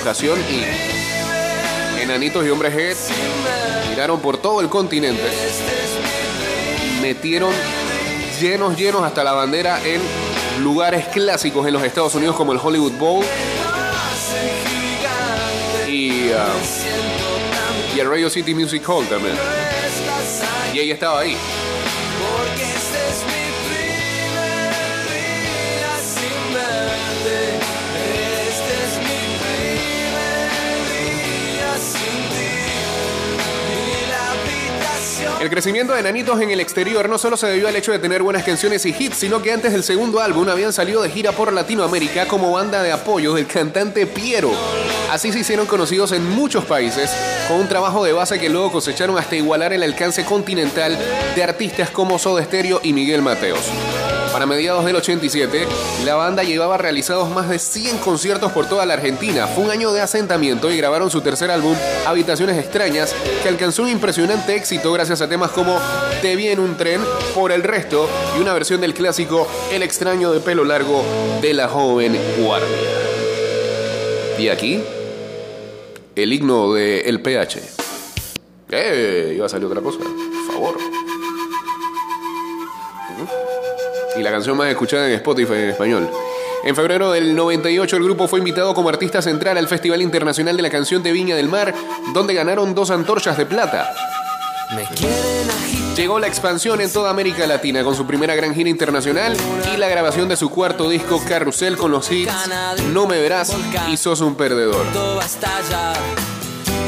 ocasión 0.00 0.38
y 0.50 0.99
Enanitos 2.10 2.44
y 2.44 2.50
Hombres 2.50 2.74
G 2.74 2.96
giraron 3.88 4.18
por 4.18 4.36
todo 4.36 4.60
el 4.60 4.68
continente. 4.68 5.22
Metieron 7.00 7.52
llenos, 8.40 8.76
llenos 8.76 9.04
hasta 9.04 9.22
la 9.22 9.30
bandera 9.30 9.80
en 9.84 10.00
lugares 10.64 11.06
clásicos 11.06 11.64
en 11.68 11.72
los 11.72 11.84
Estados 11.84 12.12
Unidos 12.16 12.34
como 12.34 12.52
el 12.52 12.58
Hollywood 12.60 12.94
Bowl 12.98 13.24
y, 15.88 16.32
ah, 16.32 16.48
y 17.94 18.00
el 18.00 18.10
Radio 18.10 18.28
City 18.28 18.54
Music 18.54 18.82
Hall 18.88 19.06
también. 19.06 19.36
Y 20.74 20.80
ella 20.80 20.94
estaba 20.94 21.20
ahí. 21.20 21.36
El 35.40 35.48
crecimiento 35.48 35.94
de 35.94 36.02
Nanitos 36.02 36.38
en 36.42 36.50
el 36.50 36.60
exterior 36.60 37.08
no 37.08 37.16
solo 37.16 37.34
se 37.34 37.46
debió 37.46 37.66
al 37.66 37.74
hecho 37.74 37.92
de 37.92 37.98
tener 37.98 38.22
buenas 38.22 38.44
canciones 38.44 38.84
y 38.84 38.90
hits, 38.90 39.16
sino 39.16 39.40
que 39.40 39.50
antes 39.50 39.72
del 39.72 39.82
segundo 39.82 40.20
álbum 40.20 40.46
habían 40.50 40.70
salido 40.70 41.00
de 41.00 41.08
gira 41.08 41.32
por 41.32 41.50
Latinoamérica 41.50 42.28
como 42.28 42.52
banda 42.52 42.82
de 42.82 42.92
apoyo 42.92 43.32
del 43.32 43.46
cantante 43.46 44.06
Piero. 44.06 44.50
Así 45.10 45.32
se 45.32 45.38
hicieron 45.38 45.66
conocidos 45.66 46.12
en 46.12 46.28
muchos 46.28 46.66
países, 46.66 47.10
con 47.48 47.56
un 47.56 47.68
trabajo 47.68 48.04
de 48.04 48.12
base 48.12 48.38
que 48.38 48.50
luego 48.50 48.70
cosecharon 48.70 49.16
hasta 49.16 49.34
igualar 49.34 49.72
el 49.72 49.82
alcance 49.82 50.26
continental 50.26 50.98
de 51.34 51.42
artistas 51.42 51.88
como 51.88 52.18
Soda 52.18 52.44
Stereo 52.44 52.80
y 52.82 52.92
Miguel 52.92 53.22
Mateos. 53.22 53.64
Para 54.32 54.46
mediados 54.46 54.84
del 54.84 54.94
87, 54.94 55.66
la 56.04 56.14
banda 56.14 56.44
llevaba 56.44 56.78
realizados 56.78 57.28
más 57.30 57.48
de 57.48 57.58
100 57.58 57.98
conciertos 57.98 58.52
por 58.52 58.68
toda 58.68 58.86
la 58.86 58.94
Argentina. 58.94 59.48
Fue 59.48 59.64
un 59.64 59.70
año 59.70 59.92
de 59.92 60.00
asentamiento 60.00 60.70
y 60.70 60.76
grabaron 60.76 61.10
su 61.10 61.20
tercer 61.20 61.50
álbum, 61.50 61.74
Habitaciones 62.06 62.56
Extrañas, 62.56 63.12
que 63.42 63.48
alcanzó 63.48 63.82
un 63.82 63.88
impresionante 63.88 64.54
éxito 64.54 64.92
gracias 64.92 65.20
a 65.20 65.28
temas 65.28 65.50
como 65.50 65.76
Te 66.22 66.36
vi 66.36 66.46
en 66.46 66.60
un 66.60 66.76
tren, 66.76 67.00
Por 67.34 67.50
el 67.50 67.64
resto 67.64 68.08
y 68.38 68.40
una 68.40 68.52
versión 68.52 68.80
del 68.80 68.94
clásico 68.94 69.48
El 69.72 69.82
extraño 69.82 70.30
de 70.30 70.38
pelo 70.38 70.64
largo 70.64 71.02
de 71.42 71.52
la 71.52 71.68
joven 71.68 72.16
guardia. 72.38 72.68
Y 74.38 74.48
aquí, 74.48 74.80
el 76.14 76.32
himno 76.32 76.72
de 76.72 77.00
El 77.00 77.20
PH. 77.20 77.60
¡Eh! 78.70 79.32
Iba 79.36 79.46
a 79.46 79.48
salir 79.48 79.66
otra 79.66 79.80
cosa. 79.80 79.98
Por 79.98 80.54
favor. 80.54 80.99
Y 84.20 84.22
la 84.22 84.30
canción 84.30 84.56
más 84.56 84.68
escuchada 84.68 85.06
en 85.06 85.14
Spotify 85.14 85.54
en 85.54 85.70
español. 85.70 86.10
En 86.62 86.76
febrero 86.76 87.10
del 87.10 87.34
98 87.34 87.96
el 87.96 88.04
grupo 88.04 88.28
fue 88.28 88.38
invitado 88.38 88.74
como 88.74 88.90
artista 88.90 89.22
central 89.22 89.56
al 89.56 89.66
Festival 89.66 90.02
Internacional 90.02 90.56
de 90.56 90.62
la 90.62 90.70
Canción 90.70 91.02
de 91.02 91.12
Viña 91.12 91.34
del 91.34 91.48
Mar, 91.48 91.74
donde 92.12 92.34
ganaron 92.34 92.74
dos 92.74 92.90
antorchas 92.90 93.38
de 93.38 93.46
plata. 93.46 93.92
Me. 94.74 94.84
Llegó 95.96 96.18
la 96.18 96.28
expansión 96.28 96.80
en 96.80 96.92
toda 96.92 97.10
América 97.10 97.46
Latina 97.46 97.82
con 97.82 97.94
su 97.94 98.06
primera 98.06 98.34
gran 98.34 98.54
gira 98.54 98.70
internacional 98.70 99.36
y 99.74 99.76
la 99.76 99.88
grabación 99.88 100.28
de 100.28 100.36
su 100.36 100.48
cuarto 100.48 100.88
disco 100.88 101.20
Carrusel 101.26 101.76
con 101.76 101.90
los 101.90 102.10
hits 102.10 102.32
No 102.92 103.06
me 103.06 103.18
verás 103.20 103.56
y 103.88 103.96
Sos 103.96 104.20
un 104.20 104.36
perdedor. 104.36 104.86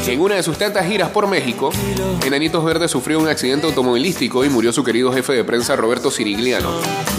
En 0.05 0.19
una 0.19 0.35
de 0.35 0.43
sus 0.43 0.57
tantas 0.57 0.85
giras 0.85 1.09
por 1.09 1.27
México, 1.27 1.71
Enanitos 2.25 2.63
Verdes 2.63 2.91
sufrió 2.91 3.19
un 3.19 3.27
accidente 3.27 3.65
automovilístico 3.67 4.43
y 4.43 4.49
murió 4.49 4.73
su 4.73 4.83
querido 4.83 5.13
jefe 5.13 5.33
de 5.33 5.43
prensa 5.43 5.75
Roberto 5.75 6.11
Sirigliano. 6.11 6.69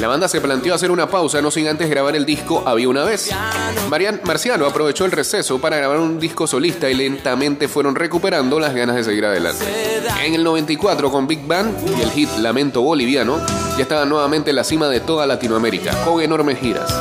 La 0.01 0.09
banda 0.09 0.29
se 0.29 0.41
planteó 0.41 0.75
hacer 0.75 0.91
una 0.91 1.09
pausa, 1.09 1.41
no 1.41 1.51
sin 1.51 1.67
antes 1.67 1.89
grabar 1.89 2.15
el 2.15 2.27
disco 2.27 2.63
Había 2.67 2.89
una 2.89 3.05
vez. 3.05 3.31
Marian 3.89 4.21
Marciano 4.25 4.67
aprovechó 4.67 5.07
el 5.07 5.13
receso 5.13 5.59
para 5.61 5.79
grabar 5.79 5.99
un 5.99 6.21
disco 6.21 6.47
solista 6.47 6.91
y 6.91 6.95
lentamente 6.95 7.69
fueron 7.69 7.95
recuperando 7.95 8.61
las 8.61 8.75
ganas 8.75 8.97
de 8.97 9.05
seguir 9.05 9.25
adelante. 9.25 9.65
En 10.23 10.35
el 10.35 10.45
94, 10.45 11.11
con 11.11 11.27
Big 11.27 11.47
Bang 11.47 11.69
y 11.99 12.03
el 12.03 12.11
hit 12.11 12.31
Lamento 12.39 12.83
Boliviano, 12.83 13.41
ya 13.77 13.83
estaban 13.83 14.09
nuevamente 14.09 14.51
en 14.51 14.57
la 14.57 14.65
cima 14.65 14.89
de 14.89 15.01
toda 15.01 15.27
Latinoamérica, 15.27 16.05
con 16.05 16.21
enormes 16.21 16.59
giras. 16.59 16.95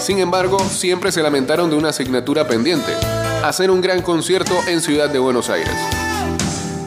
Sin 0.00 0.18
embargo, 0.18 0.58
siempre 0.58 1.12
se 1.12 1.22
lamentaron 1.22 1.70
de 1.70 1.76
una 1.76 1.90
asignatura 1.90 2.48
pendiente, 2.48 2.92
hacer 3.42 3.70
un 3.70 3.80
gran 3.80 4.02
concierto 4.02 4.58
en 4.66 4.80
Ciudad 4.80 5.08
de 5.08 5.18
Buenos 5.18 5.48
Aires. 5.48 5.74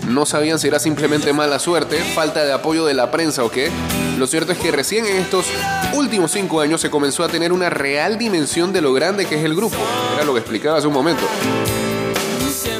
No 0.08 0.26
sabían 0.26 0.60
si 0.60 0.68
era 0.68 0.80
simplemente 0.80 1.34
mala 1.34 1.58
suerte, 1.58 1.98
falta 1.98 2.44
de 2.44 2.54
apoyo 2.54 2.86
de 2.86 2.94
la 2.94 3.10
prensa 3.10 3.44
o 3.44 3.50
qué. 3.50 3.72
Lo 4.18 4.28
cierto 4.28 4.52
es 4.52 4.60
que 4.60 4.72
recién 4.72 5.06
en 5.06 5.18
estos 5.18 5.48
últimos 5.94 6.32
cinco 6.32 6.62
años 6.62 6.82
se 6.82 6.92
comenzó 6.92 7.24
a 7.24 7.30
tener 7.30 7.52
una 7.52 7.70
real 7.70 8.18
dimensión 8.18 8.72
de 8.72 8.82
lo 8.82 8.94
grande 8.94 9.26
que 9.26 9.36
es 9.36 9.44
el 9.44 9.56
grupo. 9.56 9.78
Era 10.16 10.26
lo 10.26 10.34
que 10.34 10.40
explicaba 10.40 10.78
hace 10.78 10.88
un 10.88 10.94
momento. 10.94 11.24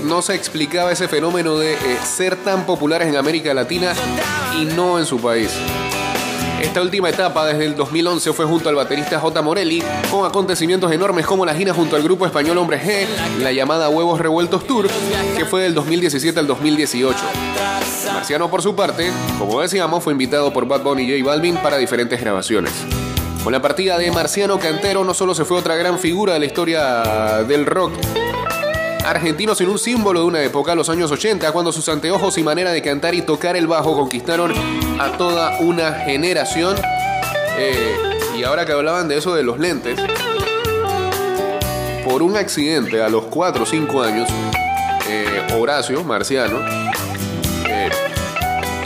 No 0.04 0.22
se 0.22 0.36
explicaba 0.36 0.92
ese 0.92 1.08
fenómeno 1.08 1.58
de 1.58 1.74
eh, 1.74 1.78
ser 2.04 2.36
tan 2.36 2.66
populares 2.66 3.08
en 3.08 3.16
América 3.16 3.54
Latina 3.54 3.94
y 4.60 4.66
no 4.66 5.00
en 5.00 5.06
su 5.06 5.20
país. 5.20 5.50
Esta 6.64 6.82
última 6.82 7.10
etapa, 7.10 7.46
desde 7.46 7.66
el 7.66 7.76
2011, 7.76 8.32
fue 8.32 8.46
junto 8.46 8.70
al 8.70 8.76
baterista 8.76 9.20
J. 9.20 9.42
Morelli, 9.42 9.84
con 10.10 10.26
acontecimientos 10.26 10.90
enormes 10.94 11.26
como 11.26 11.46
la 11.46 11.54
gira 11.54 11.74
junto 11.74 11.98
al 11.98 12.02
grupo 12.02 12.26
español 12.26 12.58
Hombre 12.58 12.80
G, 12.80 13.06
la 13.42 13.52
llamada 13.52 13.90
Huevos 13.90 14.18
Revueltos 14.18 14.66
Tour, 14.66 14.88
que 15.38 15.44
fue 15.44 15.64
del 15.64 15.74
2017 15.74 16.40
al 16.40 16.48
2018. 16.48 17.20
Marciano, 18.14 18.50
por 18.50 18.62
su 18.62 18.74
parte, 18.78 19.12
como 19.38 19.60
decíamos, 19.60 20.02
fue 20.02 20.14
invitado 20.14 20.54
por 20.54 20.66
Bad 20.66 20.84
Bunny 20.84 21.04
y 21.04 21.20
J 21.20 21.30
Balvin 21.30 21.58
para 21.58 21.76
diferentes 21.76 22.22
grabaciones. 22.22 22.72
Con 23.44 23.52
la 23.52 23.62
partida 23.62 23.98
de 23.98 24.10
Marciano 24.12 24.58
Cantero 24.58 25.04
no 25.04 25.14
solo 25.14 25.36
se 25.36 25.44
fue 25.44 25.58
otra 25.58 25.76
gran 25.76 26.00
figura 26.00 26.34
de 26.34 26.40
la 26.40 26.46
historia 26.46 27.44
del 27.46 27.66
rock, 27.66 27.92
argentino 29.06 29.54
sin 29.56 29.70
un 29.70 29.78
símbolo 29.78 30.22
de 30.22 30.26
una 30.26 30.42
época, 30.44 30.76
los 30.76 30.90
años 30.90 31.12
80, 31.12 31.52
cuando 31.52 31.72
sus 31.72 31.88
anteojos 31.90 32.38
y 32.38 32.44
manera 32.44 32.72
de 32.72 32.82
cantar 32.82 33.14
y 33.16 33.22
tocar 33.22 33.56
el 33.56 33.68
bajo 33.68 33.96
conquistaron 33.96 34.54
a 35.00 35.18
toda 35.18 35.60
una 35.60 35.94
generación. 35.94 36.76
Eh, 37.58 37.96
y 38.38 38.44
ahora 38.44 38.66
que 38.66 38.72
hablaban 38.72 39.08
de 39.08 39.18
eso 39.18 39.36
de 39.36 39.44
los 39.44 39.60
lentes, 39.60 40.00
por 42.06 42.24
un 42.24 42.36
accidente 42.38 43.02
a 43.02 43.10
los 43.10 43.26
4 43.26 43.64
o 43.64 43.66
5 43.66 44.02
años, 44.02 44.30
eh, 45.10 45.48
Horacio, 45.60 46.04
marciano, 46.04 46.60
eh, 47.68 47.90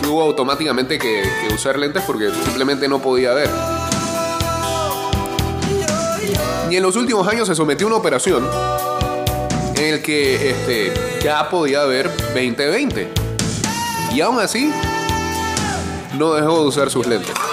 tuvo 0.02 0.24
automáticamente 0.24 0.98
que, 0.98 1.24
que 1.42 1.54
usar 1.54 1.78
lentes 1.78 2.04
porque 2.06 2.30
simplemente 2.44 2.88
no 2.88 3.00
podía 3.00 3.34
ver. 3.34 3.50
Y 6.70 6.76
en 6.76 6.84
los 6.84 6.98
últimos 6.98 7.26
años 7.28 7.48
se 7.48 7.56
sometió 7.56 7.88
a 7.88 7.90
una 7.90 7.98
operación 7.98 8.46
en 9.78 9.94
el 9.94 10.02
que 10.02 10.50
este, 10.50 10.94
ya 11.24 11.50
podía 11.50 11.84
ver 11.86 12.10
20-20. 12.34 13.08
Y 14.14 14.22
aún 14.22 14.40
así, 14.40 14.72
no 16.18 16.34
dejó 16.34 16.62
de 16.62 16.68
usar 16.68 16.90
sus 16.90 17.06
lentes. 17.06 17.47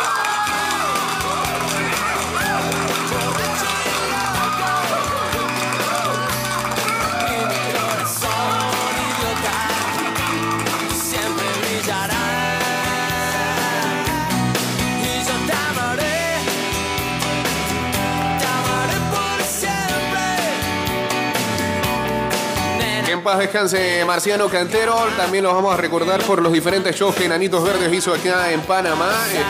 Paz 23.25 23.38
descanse 23.38 24.04
Marciano 24.04 24.49
Cantero. 24.49 24.95
También 25.16 25.43
los 25.43 25.54
vamos 25.54 25.73
a 25.73 25.78
recordar 25.78 26.23
por 26.23 26.43
los 26.43 26.52
diferentes 26.52 26.95
shows 26.95 27.16
que 27.16 27.25
Enanitos 27.25 27.64
Verdes 27.64 27.93
hizo 27.93 28.12
acá 28.12 28.52
en 28.52 28.61
Panamá. 28.61 29.11
Este, 29.28 29.43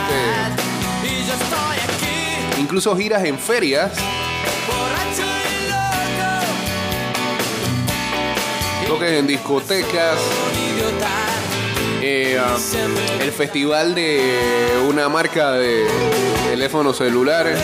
incluso 2.60 2.96
giras 2.96 3.24
en 3.24 3.36
ferias. 3.38 3.92
Toques 8.86 9.10
en 9.10 9.26
discotecas. 9.26 10.18
eh, 12.00 12.40
el 13.20 13.32
festival 13.32 13.94
de 13.94 14.84
una 14.88 15.08
marca 15.08 15.52
de 15.52 15.84
teléfonos 16.48 16.96
celulares. 16.98 17.58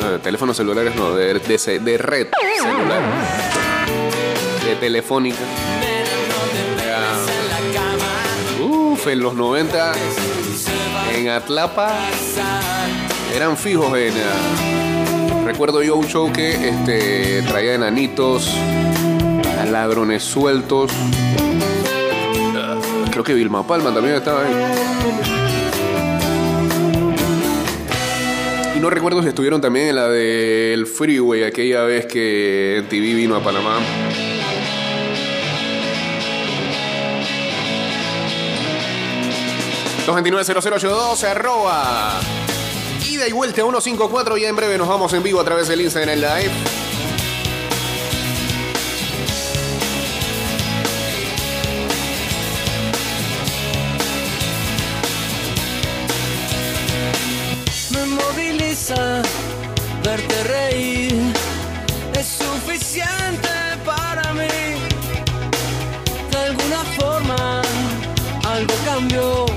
No, 0.00 0.20
teléfonos 0.20 0.56
celulares 0.56 0.94
no, 0.94 1.12
de 1.14 1.32
red 1.98 2.28
celular. 2.62 3.47
Telefónica. 4.76 5.38
Uf, 8.60 9.06
en 9.06 9.20
los 9.20 9.34
90 9.34 9.92
en 11.14 11.28
Atlapa 11.28 11.92
eran 13.34 13.56
fijos 13.56 13.96
en. 13.96 14.14
ah, 14.14 15.44
recuerdo 15.44 15.82
yo 15.82 15.96
un 15.96 16.06
show 16.06 16.32
que 16.32 16.68
este, 16.68 17.42
traía 17.42 17.74
enanitos, 17.74 18.54
ladrones 19.70 20.22
sueltos. 20.22 20.92
Ah, 22.56 22.78
creo 23.10 23.24
que 23.24 23.34
Vilma 23.34 23.66
Palma 23.66 23.92
también 23.92 24.16
estaba 24.16 24.44
ahí. 24.44 24.54
Y 28.76 28.80
no 28.80 28.90
recuerdo 28.90 29.22
si 29.22 29.28
estuvieron 29.28 29.60
también 29.60 29.88
en 29.88 29.96
la 29.96 30.08
del 30.08 30.86
Freeway, 30.86 31.42
aquella 31.42 31.82
vez 31.82 32.06
que 32.06 32.84
TV 32.88 33.14
vino 33.14 33.34
a 33.34 33.42
Panamá. 33.42 33.78
...229-0082, 40.08 41.22
arroba... 41.24 42.18
Ida 43.06 43.28
y 43.28 43.32
vuelta 43.32 43.60
154 43.60 44.38
y 44.38 44.44
en 44.46 44.56
breve 44.56 44.78
nos 44.78 44.88
vamos 44.88 45.12
en 45.12 45.22
vivo 45.22 45.38
a 45.38 45.44
través 45.44 45.68
del 45.68 45.82
Instagram 45.82 46.16
Live. 46.18 46.50
me 57.90 58.06
moviliza 58.06 59.22
verte 60.02 60.44
reír. 60.44 61.32
Es 62.18 62.26
suficiente 62.26 63.48
para 63.84 64.32
mí. 64.32 64.48
De 66.30 66.36
alguna 66.38 66.84
forma, 66.98 67.62
algo 68.44 68.74
cambió. 68.86 69.47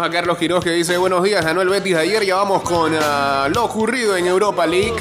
Saludos 0.00 0.16
a 0.16 0.18
Carlos 0.18 0.38
Quiroz 0.38 0.64
que 0.64 0.70
dice 0.70 0.96
buenos 0.96 1.22
días, 1.22 1.44
ganó 1.44 1.60
el 1.60 1.68
Betis 1.68 1.94
ayer, 1.94 2.24
ya 2.24 2.36
vamos 2.36 2.62
con 2.62 2.96
ah, 2.98 3.48
lo 3.52 3.64
ocurrido 3.64 4.16
en 4.16 4.26
Europa 4.26 4.66
League. 4.66 4.94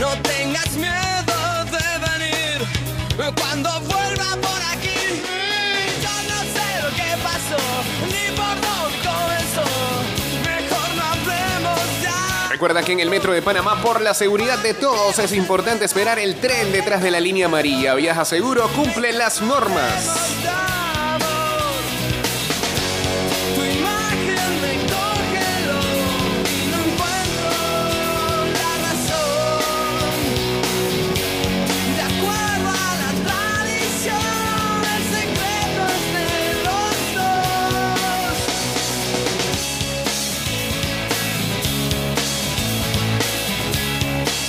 No 0.00 0.08
tengas 0.22 0.72
miedo 0.72 1.64
de 1.66 1.78
venir 2.10 3.34
cuando 3.38 3.70
vuelva 3.82 4.36
por 4.40 4.60
aquí. 4.72 5.22
Yo 6.02 6.10
no 6.28 6.40
sé 6.42 6.82
lo 6.82 6.88
que 6.96 7.22
pasó, 7.22 7.62
ni 8.06 8.36
por 8.36 8.56
dónde 8.60 8.98
comenzó. 9.06 9.68
Mejor 10.44 10.94
no 10.96 11.04
hablemos 11.04 12.02
ya. 12.02 12.48
Recuerda 12.50 12.82
que 12.82 12.92
en 12.92 13.00
el 13.00 13.10
metro 13.10 13.32
de 13.32 13.42
Panamá, 13.42 13.80
por 13.80 14.00
la 14.00 14.14
seguridad 14.14 14.58
de 14.58 14.74
todos, 14.74 15.20
es 15.20 15.32
importante 15.32 15.84
esperar 15.84 16.18
el 16.18 16.40
tren 16.40 16.72
detrás 16.72 17.00
de 17.00 17.12
la 17.12 17.20
línea 17.20 17.46
amarilla. 17.46 17.94
Viaja 17.94 18.24
seguro, 18.24 18.68
cumple 18.74 19.12
las 19.12 19.40
normas. 19.40 20.79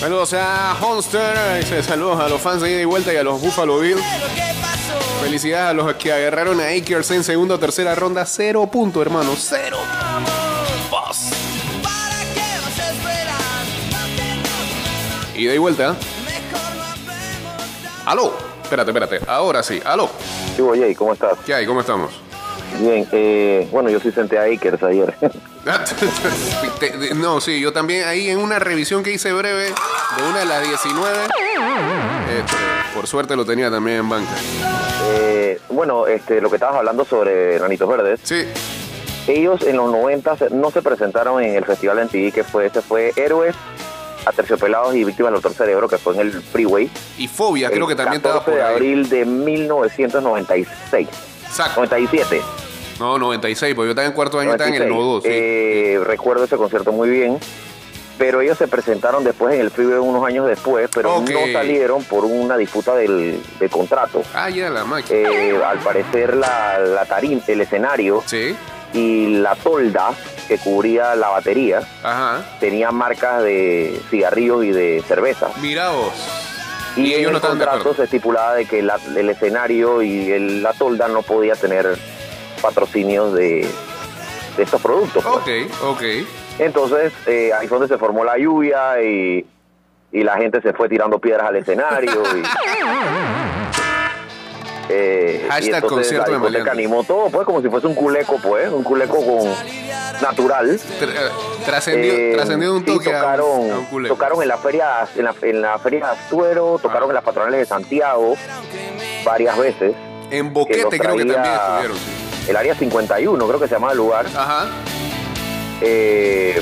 Saludos 0.02 0.34
a 0.34 0.76
Honster, 0.82 1.60
dice, 1.60 1.84
saludos 1.84 2.20
a 2.20 2.28
los 2.28 2.42
fans 2.42 2.64
de 2.64 2.72
ida 2.72 2.82
y 2.82 2.86
vuelta 2.86 3.14
y 3.14 3.18
a 3.18 3.24
los 3.24 3.40
Buffalo 3.40 3.78
Bills. 3.78 4.02
Felicidades 5.22 5.70
a 5.70 5.74
los 5.74 5.94
que 5.94 6.12
agarraron 6.12 6.60
a 6.60 6.70
Akers 6.70 7.12
en 7.12 7.24
segunda 7.24 7.54
o 7.54 7.60
tercera 7.60 7.94
ronda. 7.94 8.26
Cero 8.26 8.66
punto, 8.66 9.00
hermano. 9.04 9.36
Cero. 9.38 9.78
Te 15.36 15.40
Ida 15.40 15.54
y 15.54 15.58
vuelta. 15.60 15.96
Aló. 18.08 18.34
Espérate, 18.64 18.90
espérate. 18.90 19.20
Ahora 19.28 19.62
sí. 19.62 19.80
Aló. 19.86 20.10
Sí, 20.58 20.64
Jay, 20.80 20.96
¿cómo 20.96 21.14
estás? 21.14 21.38
¿Qué 21.46 21.54
hay? 21.54 21.68
¿Cómo 21.68 21.82
estamos? 21.82 22.12
Bien, 22.80 23.08
eh, 23.12 23.68
bueno, 23.72 23.90
yo 23.90 24.00
sí 24.00 24.12
senté 24.12 24.38
a 24.40 24.44
Akers 24.44 24.82
ayer. 24.84 25.14
De- 26.80 27.14
no, 27.16 27.40
sí, 27.42 27.60
yo 27.60 27.72
también 27.72 28.08
ahí 28.08 28.30
en 28.30 28.40
una 28.40 28.58
revisión 28.60 29.04
que 29.04 29.12
hice 29.12 29.32
breve 29.34 29.66
de 29.66 30.24
una 30.30 30.40
de 30.40 30.46
las 30.46 30.64
19. 30.68 31.18
este, 32.40 32.56
por 32.96 33.06
suerte 33.08 33.36
lo 33.36 33.46
tenía 33.46 33.70
también 33.70 33.98
en 33.98 34.10
banca. 34.10 34.32
Eh, 35.14 35.60
bueno, 35.70 36.08
este, 36.08 36.42
lo 36.42 36.50
que 36.50 36.56
estabas 36.56 36.78
hablando 36.78 37.06
sobre 37.06 37.60
Nanitos 37.60 37.88
Verdes, 37.88 38.20
Sí. 38.24 38.46
ellos 39.28 39.62
en 39.64 39.78
los 39.78 39.92
90 39.92 40.38
se- 40.38 40.50
no 40.50 40.72
se 40.72 40.82
presentaron 40.82 41.44
en 41.44 41.56
el 41.56 41.66
festival 41.66 41.98
de 41.98 42.04
MTV 42.06 42.32
que 42.34 42.44
fue, 42.44 42.66
este 42.66 42.82
fue 42.82 43.14
Héroes, 43.16 43.56
Aterciopelados 44.26 44.96
y 44.96 45.04
Víctimas 45.04 45.32
del 45.32 45.42
Doctor 45.42 45.54
Cerebro, 45.66 45.88
que 45.88 45.98
fue 45.98 46.14
en 46.16 46.22
el 46.22 46.32
Freeway. 46.42 46.90
Y 47.18 47.28
Fobia, 47.28 47.70
creo 47.70 47.88
que 47.88 47.96
también 47.96 48.18
estaba 48.18 48.40
14 48.40 48.52
por 48.52 48.60
de 48.60 48.64
ahí. 48.68 48.74
abril 48.76 49.10
de 49.10 49.26
1996. 49.26 51.08
Exacto. 51.52 51.76
97. 51.82 52.42
No, 53.00 53.18
96, 53.18 53.76
porque 53.76 53.88
yo 53.88 53.92
estaba 53.92 54.08
en 54.08 54.14
cuarto 54.14 54.40
año, 54.40 54.52
estaba 54.52 54.70
en 54.70 54.76
el 54.82 54.90
96. 54.90 55.00
nodo, 55.06 55.22
sí. 55.22 55.28
Eh, 55.32 56.00
recuerdo 56.06 56.46
ese 56.46 56.56
concierto 56.58 56.92
muy 56.92 57.10
bien. 57.10 57.38
Pero 58.18 58.42
ellos 58.42 58.58
se 58.58 58.68
presentaron 58.68 59.24
después 59.24 59.56
en 59.56 59.62
el 59.62 59.72
Freeway 59.72 59.98
unos 59.98 60.24
años 60.24 60.46
después, 60.46 60.88
pero 60.94 61.22
no 61.22 61.52
salieron 61.52 62.04
por 62.04 62.24
una 62.24 62.56
disputa 62.56 62.94
del, 62.94 63.42
del 63.60 63.70
contrato. 63.72 64.22
Ah, 64.36 64.48
ya, 64.50 64.70
la 64.70 64.84
máquina. 64.86 65.18
Eh, 65.18 65.60
al 65.66 65.80
parecer 65.80 66.36
la, 66.38 66.78
la 66.78 67.08
el 67.48 67.62
escenario 67.62 68.22
Sí. 68.28 68.56
y 68.94 69.38
la 69.40 69.56
tolda 69.56 70.12
que 70.48 70.60
cubría 70.60 71.16
la 71.16 71.30
batería 71.30 71.82
Ajá. 72.04 72.46
tenía 72.60 72.92
marcas 72.92 73.42
de 73.42 74.00
cigarrillos 74.12 74.66
y 74.66 74.72
de 74.72 75.04
cerveza. 75.08 75.48
Mira 75.60 75.90
vos. 75.90 76.14
Y, 76.98 77.14
ellos 77.14 77.28
en 77.28 77.32
no 77.34 77.38
el 77.38 77.42
contrato 77.42 77.94
se 77.96 78.04
estipulaba 78.04 78.56
de 78.56 78.66
que 78.66 78.82
la- 78.82 79.00
el 79.16 79.30
escenario 79.30 80.02
y 80.02 80.32
el- 80.32 80.64
la 80.64 80.74
tolda 80.74 81.08
no 81.08 81.22
podía 81.22 81.56
tener 81.56 81.98
patrocinios 82.62 83.34
de, 83.34 83.66
de 84.58 84.64
estos 84.64 84.82
productos. 84.82 85.24
pues. 85.24 85.68
Ok, 85.68 85.84
ok. 85.86 86.02
Entonces 86.60 87.14
eh, 87.28 87.54
ahí 87.54 87.68
fue 87.68 87.80
donde 87.80 87.94
se 87.94 87.98
formó 88.00 88.26
la 88.26 88.38
lluvia 88.38 89.02
y, 89.02 89.46
y 90.12 90.24
la 90.24 90.36
gente 90.38 90.62
se 90.62 90.74
fue 90.74 90.90
tirando 90.90 91.18
piedras 91.20 91.48
al 91.48 91.56
escenario. 91.56 92.12
Y, 92.36 92.44
eh, 94.90 95.48
y 95.62 95.66
entonces 95.68 95.90
concierto 95.90 96.32
la 96.32 96.38
discoteca 96.38 96.72
animó 96.72 97.04
todo, 97.04 97.30
pues 97.30 97.46
como 97.46 97.62
si 97.62 97.70
fuese 97.70 97.88
un 97.88 97.96
culeco, 97.96 98.38
pues, 98.44 98.70
un 98.70 98.84
culeco 98.84 99.16
con 99.26 99.50
natural. 100.22 100.70
Eh, 100.70 100.80
Trascendió, 101.66 102.14
Eh, 102.14 102.32
trascendió 102.36 102.74
un 102.74 102.80
sí, 102.80 102.86
toque 102.86 103.14
a- 103.14 103.20
tocaron, 103.22 103.72
a 103.72 103.78
un 103.80 103.86
culebro. 103.86 104.16
tocaron 104.16 104.42
en 104.42 104.48
la 104.48 104.58
feria 104.58 105.08
en 105.16 105.24
la, 105.26 105.36
en 105.42 105.62
la 105.62 105.78
feria 105.80 106.00
de 106.00 106.06
Astuero, 106.14 106.80
tocaron 106.82 107.10
en 107.10 107.16
las 107.16 107.24
patronales 107.24 107.60
de 107.60 107.66
Santiago 107.66 108.36
varias 109.24 109.58
veces. 109.58 109.94
En 110.32 110.48
que 110.48 110.54
Boquete 110.54 110.80
creo 111.00 111.16
que 111.18 111.26
también 111.26 111.54
estuvieron. 111.54 111.98
sí. 111.98 112.48
El 112.50 112.56
área 112.58 112.74
51, 112.76 113.48
creo 113.48 113.60
que 113.60 113.68
se 113.68 113.76
llama 113.76 113.92
el 113.92 113.98
lugar. 113.98 114.26
Ajá. 114.36 114.66
Eh, 115.82 116.60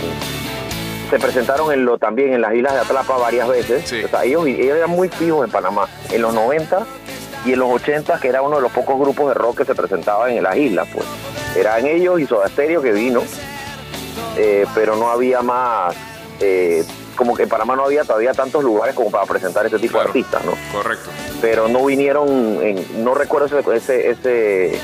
se 1.10 1.20
presentaron 1.20 1.72
en 1.72 1.86
lo, 1.86 1.98
también 1.98 2.34
en 2.34 2.42
las 2.42 2.54
islas 2.54 2.74
de 2.74 2.80
Atlapa 2.80 3.18
varias 3.18 3.48
veces. 3.48 3.88
Sí. 3.88 4.04
O 4.04 4.08
sea, 4.08 4.24
ellos, 4.24 4.46
ellos 4.46 4.78
eran 4.78 4.90
muy 4.90 5.10
fijos 5.10 5.46
en 5.46 5.52
Panamá. 5.52 5.88
En 6.12 6.22
los 6.22 6.34
90 6.34 6.86
y 7.46 7.54
en 7.54 7.60
los 7.60 7.70
80, 7.72 8.20
que 8.20 8.28
era 8.28 8.42
uno 8.42 8.58
de 8.58 8.62
los 8.62 8.72
pocos 8.72 9.00
grupos 9.00 9.30
de 9.30 9.34
rock 9.34 9.60
que 9.60 9.66
se 9.66 9.74
presentaban 9.76 10.32
en 10.32 10.44
las 10.44 10.56
islas, 10.58 10.88
pues. 10.94 11.06
Eran 11.56 11.86
ellos 11.88 12.20
y 12.20 12.28
Soda 12.28 12.48
Stereo 12.50 12.82
que 12.82 12.92
vino, 12.92 13.24
eh, 14.38 14.66
pero 14.76 14.96
no 14.96 15.10
había 15.10 15.42
más. 15.42 15.96
eh, 16.42 16.84
como 17.16 17.36
que 17.36 17.44
en 17.44 17.50
Panamá 17.50 17.76
no 17.76 17.84
había 17.84 18.06
todavía 18.06 18.34
tantos 18.34 18.64
lugares 18.64 18.96
como 18.96 19.12
para 19.12 19.26
presentar 19.26 19.66
este 19.66 19.78
tipo 19.78 19.92
Claro. 19.96 20.06
de 20.14 20.20
artistas, 20.20 20.46
¿no? 20.46 20.54
Correcto. 20.72 21.10
pero 21.42 21.68
no 21.68 21.84
vinieron, 21.86 22.30
en- 22.64 23.04
no 23.04 23.14
recuerdo 23.14 23.46
ese, 23.76 24.10
ese, 24.10 24.80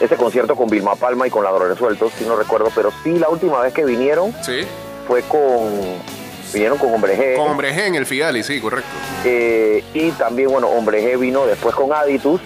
ese, 0.00 0.16
concierto 0.16 0.56
con 0.56 0.68
Vilma 0.70 0.96
Palma 0.96 1.26
y 1.26 1.30
con 1.30 1.44
Ladrones 1.44 1.76
Sueltos, 1.76 2.12
sí 2.18 2.24
no 2.26 2.36
recuerdo, 2.36 2.70
pero 2.74 2.90
sí 3.04 3.12
la 3.18 3.28
última 3.28 3.60
vez 3.60 3.74
que 3.74 3.84
vinieron 3.84 4.34
Sí. 4.42 4.60
fue 5.06 5.20
con, 5.22 5.70
vinieron 6.54 6.78
con 6.78 6.94
Hombre 6.94 7.18
G, 7.18 7.36
Con 7.36 7.50
Hombre 7.50 7.74
G 7.74 7.80
en 7.86 7.94
el 7.96 8.06
Figali, 8.06 8.42
sí, 8.42 8.58
correcto. 8.60 8.88
eh, 9.26 9.84
y 9.92 10.10
también, 10.12 10.50
bueno, 10.50 10.68
Hombre 10.68 11.02
G 11.02 11.18
vino 11.18 11.44
después 11.46 11.74
con 11.74 11.92
Aditus, 11.92 12.40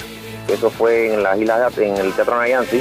eso 0.48 0.68
fue 0.70 1.14
en 1.14 1.22
las 1.22 1.38
islas, 1.38 1.78
en 1.78 1.96
el 1.96 2.12
Teatro 2.12 2.36
Nayansi, 2.38 2.80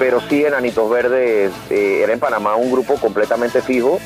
pero 0.00 0.20
sí 0.28 0.44
Enanitos 0.44 0.90
Verdes 0.90 1.52
eh, 1.70 2.00
era 2.02 2.12
en 2.12 2.18
Panamá 2.18 2.56
un 2.56 2.72
grupo 2.72 2.94
completamente 2.96 3.60
fijo, 3.62 4.00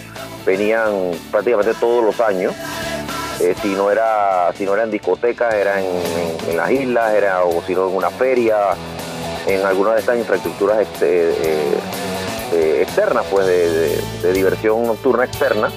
venían 0.44 1.12
prácticamente 1.30 1.72
todos 1.80 2.04
los 2.04 2.20
años. 2.20 2.52
Eh, 3.40 3.54
si 3.62 3.68
no 3.68 3.90
era 3.90 4.52
si 4.59 4.64
no 4.64 4.74
era 4.74 4.83
en 4.85 4.90
discotecas 4.90 5.54
era 5.54 5.80
en, 5.80 5.87
en- 5.87 6.50
en 6.50 6.57
las 6.57 6.70
islas 6.70 7.14
era 7.14 7.44
o 7.44 7.62
si 7.66 7.74
no 7.74 7.88
en 7.88 7.96
una 7.96 8.11
feria 8.11 8.57
en 9.46 9.64
alguna 9.66 9.92
de 9.94 10.00
estas 10.00 10.16
infraestructuras 10.18 10.78
este, 10.80 11.30
eh, 11.30 11.74
eh, 12.52 12.78
externas 12.83 13.24
pues 13.30 13.44
de, 13.46 13.70
de- 13.70 14.02
de 14.22 14.33
diversión 14.33 14.87
nocturna 14.87 15.24
externa 15.24 15.68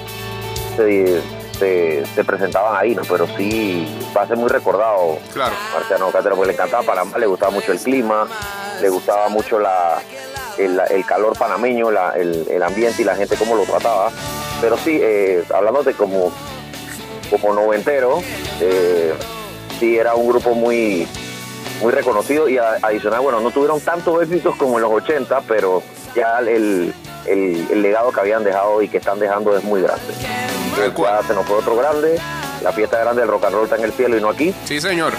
se, 0.76 1.20
se- 1.58 2.04
se 2.14 2.24
presentaban 2.24 2.76
ahí 2.76 2.94
no 2.94 3.02
pero 3.02 3.26
sí 3.36 3.88
va 4.16 4.22
a 4.22 4.26
ser 4.28 4.36
muy 4.36 4.48
recordado 4.48 5.18
Claro. 5.32 5.54
Marciano 5.74 6.10
Cátero 6.12 6.36
porque 6.36 6.48
le 6.48 6.54
encantaba 6.54 6.84
Panamá 6.84 7.18
le 7.18 7.26
gustaba 7.26 7.50
mucho 7.50 7.72
el 7.72 7.80
clima 7.80 8.28
le 8.80 8.88
gustaba 8.88 9.28
mucho 9.28 9.58
la 9.58 9.98
el, 10.58 10.80
el 10.90 11.04
calor 11.06 11.38
panameño 11.38 11.90
la- 11.90 12.12
el, 12.16 12.46
el 12.50 12.62
ambiente 12.62 13.02
y 13.02 13.04
la 13.04 13.14
gente 13.14 13.36
cómo 13.36 13.54
lo 13.54 13.62
trataba 13.64 14.10
pero 14.60 14.76
sí 14.76 14.98
eh, 15.00 15.44
hablándote 15.54 15.92
como 15.94 16.32
como 17.30 17.52
noventero, 17.52 18.22
eh, 18.60 19.12
sí 19.78 19.98
era 19.98 20.14
un 20.14 20.26
grupo 20.28 20.54
muy, 20.54 21.06
muy 21.82 21.92
reconocido 21.92 22.48
y 22.48 22.56
a- 22.56 22.78
adicional, 22.80 23.20
bueno, 23.20 23.38
no 23.40 23.50
tuvieron 23.50 23.82
tantos 23.82 24.22
éxitos 24.22 24.56
como 24.56 24.76
en 24.78 24.82
los 24.84 24.90
80, 24.92 25.42
pero 25.46 25.82
ya 26.16 26.38
el, 26.38 26.94
el- 27.26 27.66
el 27.70 27.82
legado 27.82 28.10
que 28.12 28.20
habían 28.20 28.44
dejado 28.44 28.80
y 28.80 28.88
que 28.88 28.96
están 28.96 29.18
dejando 29.20 29.54
es 29.54 29.62
muy 29.62 29.82
grande. 29.82 30.14
Ya 30.96 31.22
se 31.26 31.34
nos 31.34 31.44
fue 31.46 31.56
otro 31.58 31.76
grande, 31.76 32.18
la 32.62 32.72
fiesta 32.72 32.98
grande 32.98 33.20
del 33.20 33.30
rock 33.30 33.44
and 33.44 33.54
roll 33.56 33.64
está 33.64 33.76
en 33.76 33.84
el 33.84 33.92
cielo 33.92 34.16
y 34.16 34.22
no 34.22 34.30
aquí, 34.30 34.54
Sí, 34.64 34.80
señor. 34.80 35.12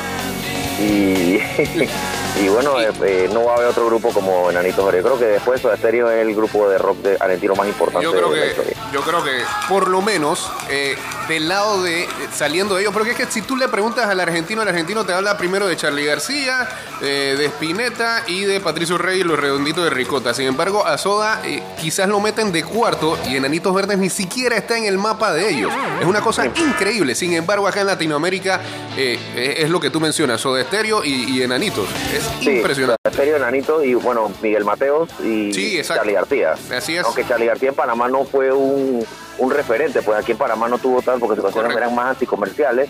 Y, 0.79 1.39
y 2.41 2.47
bueno, 2.47 2.79
eh, 2.79 2.89
eh, 3.03 3.29
no 3.33 3.45
va 3.45 3.53
a 3.53 3.55
haber 3.57 3.67
otro 3.67 3.85
grupo 3.87 4.09
como 4.13 4.49
Enanitos 4.49 4.85
Verdes. 4.85 5.03
Yo 5.03 5.09
creo 5.09 5.19
que 5.19 5.25
después 5.33 5.61
Soda 5.61 5.75
Stereo 5.75 6.09
es 6.09 6.25
el 6.25 6.33
grupo 6.35 6.69
de 6.69 6.77
rock 6.77 6.97
de 6.99 7.17
argentino 7.19 7.55
más 7.55 7.67
importante 7.67 8.03
Yo 8.03 8.11
creo 8.11 8.31
de 8.31 8.37
la 8.37 8.43
que, 8.43 8.49
historia. 8.49 8.73
yo 8.93 9.01
creo 9.01 9.23
que 9.23 9.41
por 9.67 9.89
lo 9.89 10.01
menos 10.01 10.51
eh, 10.69 10.95
del 11.27 11.49
lado 11.49 11.83
de 11.83 12.07
saliendo 12.33 12.75
de 12.75 12.81
ellos, 12.81 12.93
porque 12.93 13.11
es 13.11 13.17
que 13.17 13.25
si 13.25 13.41
tú 13.41 13.57
le 13.57 13.67
preguntas 13.67 14.07
al 14.07 14.19
argentino, 14.19 14.61
el 14.61 14.67
argentino 14.67 15.05
te 15.05 15.13
habla 15.13 15.37
primero 15.37 15.67
de 15.67 15.75
Charlie 15.75 16.05
García, 16.05 16.67
de 17.01 17.45
Spinetta 17.45 18.23
y 18.27 18.43
de 18.45 18.59
Patricio 18.59 18.97
Rey 18.97 19.21
y 19.21 19.23
los 19.23 19.39
redonditos 19.39 19.83
de 19.83 19.89
Ricota. 19.89 20.33
Sin 20.33 20.47
embargo, 20.47 20.85
a 20.85 20.97
Soda 20.97 21.41
quizás 21.79 22.07
lo 22.09 22.19
meten 22.19 22.51
de 22.51 22.63
cuarto 22.63 23.17
y 23.29 23.37
Enanitos 23.37 23.73
Verdes 23.73 23.97
ni 23.97 24.09
siquiera 24.09 24.57
está 24.57 24.77
en 24.77 24.85
el 24.85 24.97
mapa 24.97 25.33
de 25.33 25.49
ellos. 25.49 25.71
Es 25.99 26.05
una 26.05 26.21
cosa 26.21 26.45
increíble. 26.45 27.15
Sin 27.15 27.33
embargo, 27.33 27.67
acá 27.67 27.81
en 27.81 27.87
Latinoamérica 27.87 28.61
es 28.97 29.69
lo 29.69 29.79
que 29.79 29.89
tú 29.89 29.99
mencionas, 29.99 30.41
Soda 30.41 30.61
Stereo 30.69 31.03
y, 31.03 31.25
y 31.38 31.41
Enanitos. 31.43 31.88
Es 32.13 32.23
Sí, 32.43 32.51
impresionante. 32.58 32.95
Soda 33.03 33.13
Stereo, 33.13 33.38
Enanito 33.38 33.84
y 33.84 33.95
bueno, 33.95 34.32
Miguel 34.41 34.63
Mateos 34.63 35.10
y 35.23 35.51
Sí. 35.53 35.82
Charlie 35.84 36.13
García. 36.13 36.53
Así 36.75 36.95
es. 36.95 37.03
Aunque 37.03 37.25
Charlie 37.27 37.47
García 37.47 37.69
en 37.69 37.75
Panamá 37.75 38.08
no 38.08 38.23
fue 38.23 38.53
un, 38.53 39.05
un 39.39 39.51
referente, 39.51 40.01
pues 40.03 40.17
aquí 40.19 40.34
en 40.34 40.38
Panamá 40.38 40.69
no 40.69 40.77
tuvo 40.77 41.01
tal 41.01 41.19
porque 41.19 41.36
sus 41.36 41.43
canciones 41.43 41.75
eran 41.75 41.93
más 41.95 42.12
anticomerciales, 42.12 42.88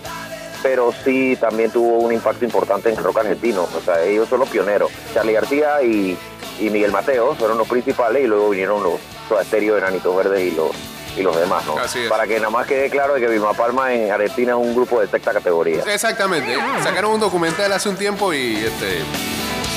pero 0.62 0.94
sí 1.06 1.38
también 1.40 1.72
tuvo 1.72 2.00
un 2.00 2.12
impacto 2.12 2.44
importante 2.44 2.90
en 2.90 2.98
el 2.98 3.04
rock 3.04 3.20
argentino. 3.20 3.64
O 3.76 3.82
sea, 3.84 4.04
ellos 4.04 4.28
son 4.28 4.40
los 4.42 4.50
pioneros. 4.50 4.92
Charlie 5.14 5.34
García 5.34 5.82
y, 5.82 6.18
y 6.60 6.70
Miguel 6.70 6.92
Mateos 6.92 7.38
fueron 7.38 7.58
los 7.58 7.68
principales 7.68 8.24
y 8.26 8.28
luego 8.28 8.50
vinieron 8.50 8.84
los 8.84 8.96
Soda 9.30 9.44
Stereo, 9.46 9.78
Enanitos 9.78 10.14
Verdes 10.16 10.52
y 10.52 10.56
los 10.56 10.72
y 11.16 11.22
los 11.24 11.36
demás, 11.36 11.66
¿no? 11.66 11.78
Así 11.78 12.00
es. 12.00 12.10
Para 12.10 12.28
que 12.28 12.38
nada 12.38 12.50
más 12.50 12.68
quede 12.68 12.90
claro 12.90 13.14
de 13.16 13.22
que 13.22 13.28
Vilma 13.28 13.54
Palma 13.54 13.94
en 13.94 14.12
Argentina 14.12 14.52
es 14.54 14.58
un 14.58 14.76
grupo 14.76 15.00
de 15.02 15.08
sexta 15.08 15.34
categoría. 15.34 15.84
Exactamente. 15.92 16.56
Sacaron 16.84 17.12
un 17.14 17.20
documental 17.20 17.72
hace 17.74 17.90
un 17.90 17.96
tiempo 17.96 18.34
y 18.34 18.56
este. 18.58 19.00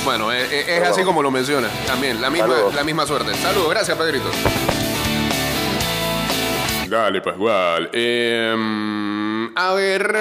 Bueno, 0.03 0.31
es, 0.31 0.83
así 0.85 1.03
como 1.03 1.21
lo 1.23 1.31
menciona. 1.31 1.69
También, 1.87 2.21
la 2.21 2.29
misma, 2.29 2.47
Saludos. 2.47 2.75
la 2.75 2.83
misma 2.83 3.05
suerte. 3.05 3.33
Saludos, 3.35 3.69
gracias, 3.69 3.97
Pedrito. 3.97 4.29
Dale, 6.87 7.21
Pascual. 7.21 7.89
Em, 7.93 9.57
a 9.57 9.73
ver. 9.73 10.15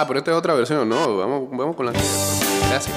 Ah, 0.00 0.04
pero 0.06 0.20
esta 0.20 0.30
es 0.30 0.36
otra 0.36 0.54
versión, 0.54 0.88
no. 0.88 1.16
Vamos, 1.16 1.48
vamos 1.50 1.74
con 1.74 1.86
la. 1.86 1.92
Gracias. 1.92 2.96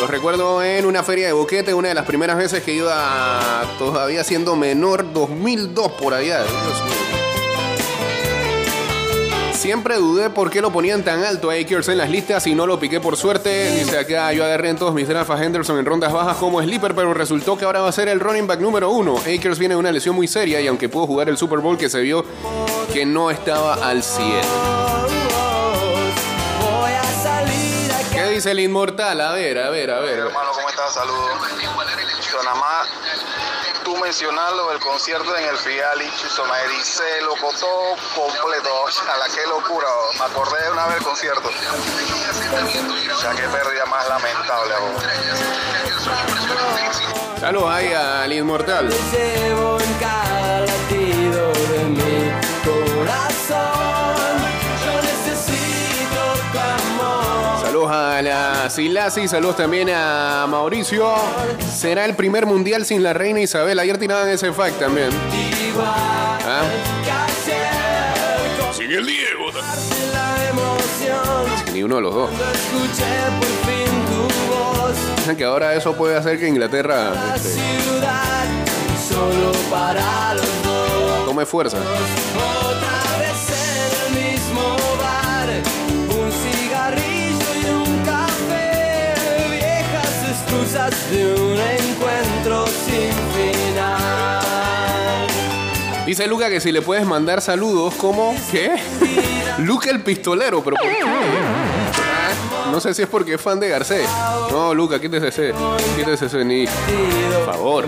Los 0.00 0.08
recuerdo 0.08 0.62
en 0.62 0.86
una 0.86 1.02
feria 1.02 1.26
de 1.26 1.34
boquete, 1.34 1.74
una 1.74 1.88
de 1.88 1.94
las 1.94 2.06
primeras 2.06 2.38
veces 2.38 2.62
que 2.62 2.72
iba 2.72 3.62
todavía 3.78 4.24
siendo 4.24 4.56
menor, 4.56 5.12
2002 5.12 5.92
por 5.92 6.14
allá. 6.14 6.46
Siempre 9.60 9.96
dudé 9.96 10.30
por 10.30 10.50
qué 10.50 10.62
lo 10.62 10.72
ponían 10.72 11.04
tan 11.04 11.22
alto 11.22 11.50
a 11.50 11.54
Akers 11.54 11.88
en 11.88 11.98
las 11.98 12.08
listas 12.08 12.46
y 12.46 12.54
no 12.54 12.66
lo 12.66 12.80
piqué 12.80 12.98
por 12.98 13.18
suerte. 13.18 13.72
Dice 13.72 13.98
acá, 13.98 14.32
yo 14.32 14.42
agarré 14.42 14.70
en 14.70 14.78
todos 14.78 14.94
mis 14.94 15.06
drafts 15.06 15.30
a 15.30 15.44
Henderson 15.44 15.78
en 15.78 15.84
rondas 15.84 16.14
bajas 16.14 16.38
como 16.38 16.62
sleeper, 16.62 16.94
pero 16.94 17.12
resultó 17.12 17.58
que 17.58 17.66
ahora 17.66 17.82
va 17.82 17.90
a 17.90 17.92
ser 17.92 18.08
el 18.08 18.20
running 18.20 18.46
back 18.46 18.58
número 18.58 18.90
uno. 18.90 19.18
Akers 19.18 19.58
viene 19.58 19.74
de 19.74 19.78
una 19.78 19.92
lesión 19.92 20.16
muy 20.16 20.26
seria 20.28 20.62
y 20.62 20.66
aunque 20.66 20.88
pudo 20.88 21.06
jugar 21.06 21.28
el 21.28 21.36
Super 21.36 21.58
Bowl 21.58 21.76
que 21.76 21.90
se 21.90 22.00
vio 22.00 22.24
que 22.94 23.04
no 23.04 23.30
estaba 23.30 23.74
al 23.86 24.02
100. 24.02 24.28
Voy 26.62 26.92
a 26.92 27.04
salir 27.22 27.92
a 27.92 28.14
¿Qué 28.14 28.30
dice 28.30 28.52
el 28.52 28.60
inmortal? 28.60 29.20
A 29.20 29.32
ver, 29.32 29.58
a 29.58 29.68
ver, 29.68 29.90
a 29.90 30.00
ver. 30.00 30.20
Hermano, 30.20 30.52
¿cómo 30.54 30.70
estás? 30.70 30.94
Saludos. 30.94 31.32
Más, 32.38 32.88
tú 33.84 33.96
mencionarlo, 33.96 34.70
el 34.72 34.78
concierto 34.78 35.36
en 35.36 35.46
el 35.46 35.56
Fiali, 35.58 36.06
eso 36.06 36.44
me 36.46 36.58
ericé, 36.60 37.20
loco, 37.22 37.52
todo 37.58 37.96
completo. 38.14 38.86
A 38.86 39.16
la 39.16 39.26
que 39.34 39.46
locura, 39.48 39.88
me 40.18 40.24
acordé 40.26 40.62
de 40.62 40.70
una 40.70 40.86
vez 40.86 40.98
el 40.98 41.04
concierto. 41.04 41.48
O 41.48 43.20
sea, 43.20 43.32
qué 43.32 43.48
pérdida 43.48 43.84
más 43.86 44.08
lamentable. 44.08 44.74
Saludos 47.40 47.70
ahí 47.70 47.92
al 47.92 48.32
inmortal. 48.32 48.88
Silasi, 58.68 59.26
saludos 59.28 59.56
también 59.56 59.88
a 59.90 60.46
Mauricio. 60.48 61.14
Será 61.72 62.04
el 62.04 62.14
primer 62.14 62.46
mundial 62.46 62.84
sin 62.84 63.02
la 63.02 63.12
reina 63.12 63.40
Isabel. 63.40 63.78
Ayer 63.78 63.96
tiraban 63.96 64.28
ese 64.28 64.52
fact 64.52 64.78
también. 64.78 65.08
¿Ah? 65.78 66.62
Sin 68.72 68.90
el 68.90 69.06
Diego. 69.06 69.50
emoción. 70.50 71.72
Ni 71.72 71.82
uno 71.82 71.96
de 71.96 72.02
los 72.02 72.14
dos. 72.14 72.30
Que 75.36 75.44
ahora 75.44 75.74
eso 75.74 75.94
puede 75.94 76.16
hacer 76.16 76.40
que 76.40 76.48
Inglaterra 76.48 77.12
La 77.14 77.36
este, 77.36 77.60
tome 81.24 81.46
fuerza. 81.46 81.78
Excusas 90.50 91.10
de 91.10 91.32
un 91.32 91.58
encuentro 91.58 92.66
sin 92.66 93.12
final. 93.34 94.40
Dice 96.04 96.26
Luca 96.26 96.48
que 96.48 96.60
si 96.60 96.72
le 96.72 96.82
puedes 96.82 97.06
mandar 97.06 97.40
saludos 97.40 97.94
como 97.94 98.34
¿qué? 98.50 98.74
Luca 99.58 99.90
el 99.90 100.00
pistolero, 100.00 100.62
pero 100.64 100.74
¿por 100.76 100.88
qué? 100.88 100.98
Ah, 101.04 102.68
No 102.72 102.80
sé 102.80 102.94
si 102.94 103.02
es 103.02 103.08
porque 103.08 103.34
es 103.34 103.40
fan 103.40 103.60
de 103.60 103.68
Garcés. 103.68 104.08
No, 104.50 104.74
Luca, 104.74 105.00
quítese 105.00 105.28
ese, 105.28 105.54
quítese 105.96 106.26
ese 106.26 106.44
ni. 106.44 106.66
Por 106.66 107.44
favor. 107.54 107.84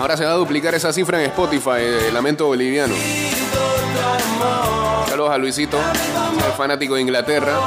Ahora 0.00 0.16
se 0.16 0.24
va 0.24 0.30
a 0.32 0.34
duplicar 0.34 0.74
esa 0.76 0.92
cifra 0.92 1.18
en 1.20 1.30
Spotify, 1.30 1.80
eh, 1.80 2.10
Lamento 2.12 2.46
Boliviano. 2.46 2.94
Saludos 5.08 5.30
a 5.32 5.38
Luisito, 5.38 5.76
el 5.78 6.52
fanático 6.56 6.94
de 6.94 7.00
Inglaterra. 7.00 7.58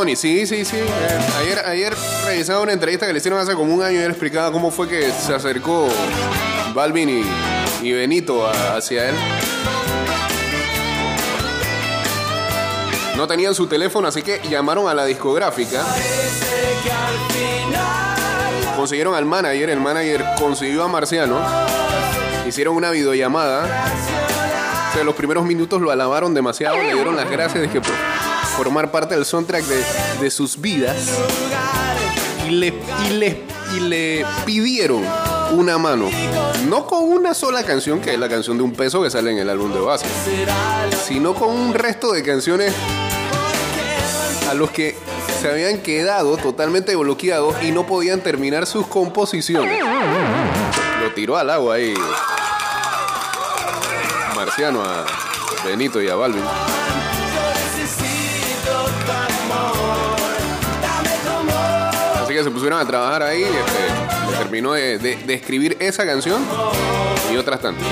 Sí, 0.00 0.46
sí, 0.46 0.64
sí. 0.64 0.78
Ayer, 1.40 1.58
ayer 1.66 1.94
revisaba 2.24 2.62
una 2.62 2.72
entrevista 2.72 3.06
que 3.06 3.12
le 3.12 3.18
hicieron 3.18 3.38
hace 3.38 3.54
como 3.54 3.74
un 3.74 3.82
año 3.82 4.00
y 4.00 4.02
él 4.02 4.10
explicaba 4.10 4.50
cómo 4.50 4.70
fue 4.70 4.88
que 4.88 5.12
se 5.12 5.34
acercó 5.34 5.88
Balvin 6.74 7.10
y, 7.10 7.86
y 7.86 7.92
Benito 7.92 8.48
hacia 8.48 9.10
él. 9.10 9.14
No 13.14 13.26
tenían 13.28 13.54
su 13.54 13.66
teléfono, 13.66 14.08
así 14.08 14.22
que 14.22 14.40
llamaron 14.48 14.88
a 14.88 14.94
la 14.94 15.04
discográfica. 15.04 15.84
Consiguieron 18.74 19.14
al 19.14 19.26
manager, 19.26 19.68
el 19.68 19.80
manager 19.80 20.24
consiguió 20.38 20.82
a 20.82 20.88
Marciano. 20.88 21.38
Hicieron 22.48 22.74
una 22.74 22.90
videollamada. 22.90 23.68
O 24.98 25.04
los 25.04 25.14
primeros 25.14 25.44
minutos 25.44 25.80
lo 25.80 25.90
alabaron 25.90 26.32
demasiado, 26.32 26.76
le 26.76 26.94
dieron 26.94 27.16
las 27.16 27.30
gracias 27.30 27.70
que 27.70 27.80
por 27.80 27.92
formar 28.62 28.90
parte 28.90 29.14
del 29.14 29.24
soundtrack 29.24 29.64
de, 30.20 30.30
sus 30.30 30.60
vidas. 30.60 31.08
Y, 32.46 32.50
le, 32.50 32.74
y 33.74 33.80
le 33.80 34.26
pidieron 34.44 35.02
una 35.52 35.78
mano. 35.78 36.10
No 36.68 36.84
con 36.84 37.04
una 37.04 37.32
sola 37.32 37.62
canción, 37.62 38.02
que 38.02 38.12
es 38.12 38.20
la 38.20 38.28
canción 38.28 38.58
de 38.58 38.62
un 38.62 38.72
peso 38.72 39.02
que 39.02 39.08
sale 39.08 39.30
en 39.30 39.38
el 39.38 39.48
álbum 39.48 39.72
de 39.72 39.80
base, 39.80 40.04
sino 41.08 41.34
con 41.34 41.56
un 41.56 41.72
resto 41.72 42.12
de 42.12 42.22
canciones 42.22 42.74
a 44.50 44.52
los 44.52 44.70
que 44.70 44.94
se 45.40 45.48
habían 45.48 45.78
quedado 45.78 46.36
totalmente 46.36 46.94
bloqueados 46.96 47.62
y 47.62 47.72
no 47.72 47.86
podían 47.86 48.20
terminar 48.20 48.66
sus 48.66 48.86
composiciones. 48.86 49.80
Lo 51.02 51.14
tiró 51.14 51.38
al 51.38 51.48
agua 51.48 51.76
ahí. 51.76 51.94
Marciano 54.36 54.82
a 54.82 55.06
Benito 55.64 56.02
y 56.02 56.10
a 56.10 56.14
Balvin. 56.14 56.44
Se 62.44 62.50
pusieron 62.50 62.78
a 62.80 62.86
trabajar 62.86 63.22
ahí. 63.22 63.42
Este, 63.42 64.38
terminó 64.38 64.72
de, 64.72 64.98
de- 64.98 65.16
de 65.16 65.34
escribir 65.34 65.76
esa 65.80 66.04
canción 66.06 66.42
y 67.32 67.36
otras 67.36 67.60
tantas. 67.60 67.86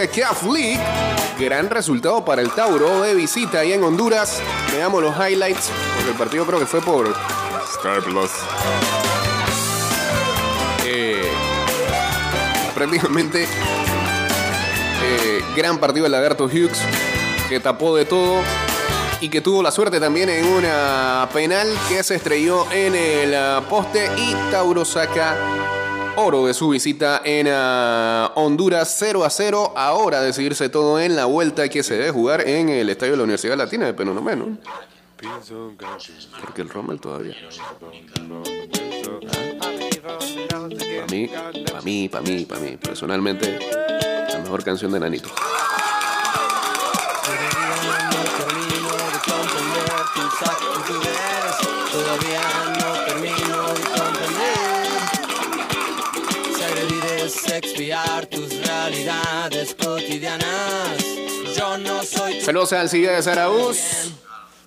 CONCACAF 0.00 0.44
League, 0.44 0.80
gran 1.38 1.68
resultado 1.68 2.24
para 2.24 2.40
el 2.40 2.50
Tauro 2.52 3.02
de 3.02 3.14
visita 3.14 3.58
ahí 3.58 3.74
en 3.74 3.84
Honduras. 3.84 4.40
Veamos 4.72 5.02
los 5.02 5.14
highlights, 5.14 5.70
porque 5.94 6.10
el 6.10 6.16
partido 6.16 6.46
creo 6.46 6.58
que 6.58 6.64
fue 6.64 6.80
por 6.80 7.14
Star 7.74 8.02
Plus. 8.02 8.30
Eh, 10.86 11.30
prácticamente 12.74 13.42
eh, 13.42 15.44
gran 15.54 15.76
partido 15.76 16.04
del 16.04 16.12
Lagarto 16.12 16.46
Hughes, 16.46 16.80
que 17.50 17.60
tapó 17.60 17.94
de 17.94 18.06
todo 18.06 18.40
y 19.20 19.28
que 19.28 19.42
tuvo 19.42 19.62
la 19.62 19.70
suerte 19.70 20.00
también 20.00 20.30
en 20.30 20.46
una 20.46 21.28
penal 21.30 21.68
que 21.90 22.02
se 22.02 22.14
estrelló 22.14 22.64
en 22.72 22.94
el 22.94 23.34
ah, 23.34 23.62
poste 23.68 24.08
y 24.16 24.34
Tauro 24.50 24.86
saca 24.86 25.36
oro 26.20 26.46
de 26.46 26.54
su 26.54 26.68
visita 26.68 27.22
en 27.24 27.48
ah, 27.50 28.32
Honduras 28.34 28.94
0 28.98 29.24
a 29.24 29.30
0. 29.30 29.72
Ahora 29.76 30.20
decidirse 30.20 30.68
todo 30.68 31.00
en 31.00 31.16
la 31.16 31.24
vuelta 31.24 31.68
que 31.68 31.82
se 31.82 31.94
debe 31.94 32.10
jugar 32.10 32.46
en 32.46 32.68
el 32.68 32.88
estadio 32.90 33.12
de 33.12 33.16
la 33.18 33.24
Universidad 33.24 33.56
Latina 33.56 33.86
de 33.86 33.94
Penonomeno. 33.94 34.58
Porque 36.40 36.62
el 36.62 36.68
Rommel 36.68 37.00
todavía. 37.00 37.34
Para 40.90 41.06
mí, 41.06 41.28
para 41.28 41.82
mí, 41.82 42.08
para 42.08 42.22
mí, 42.22 42.44
para 42.44 42.60
mí, 42.60 42.76
personalmente, 42.76 43.58
la 44.32 44.38
mejor 44.38 44.62
canción 44.62 44.92
de 44.92 45.00
Nanito. 45.00 45.30
Realidades 59.40 59.74
cotidianas. 59.74 61.04
Yo 61.56 61.78
no 61.78 62.02
soy 62.02 62.40
Saludos 62.40 62.72
al 62.72 62.88
Silla 62.88 63.12
de 63.12 63.22
Zarauz. 63.22 63.78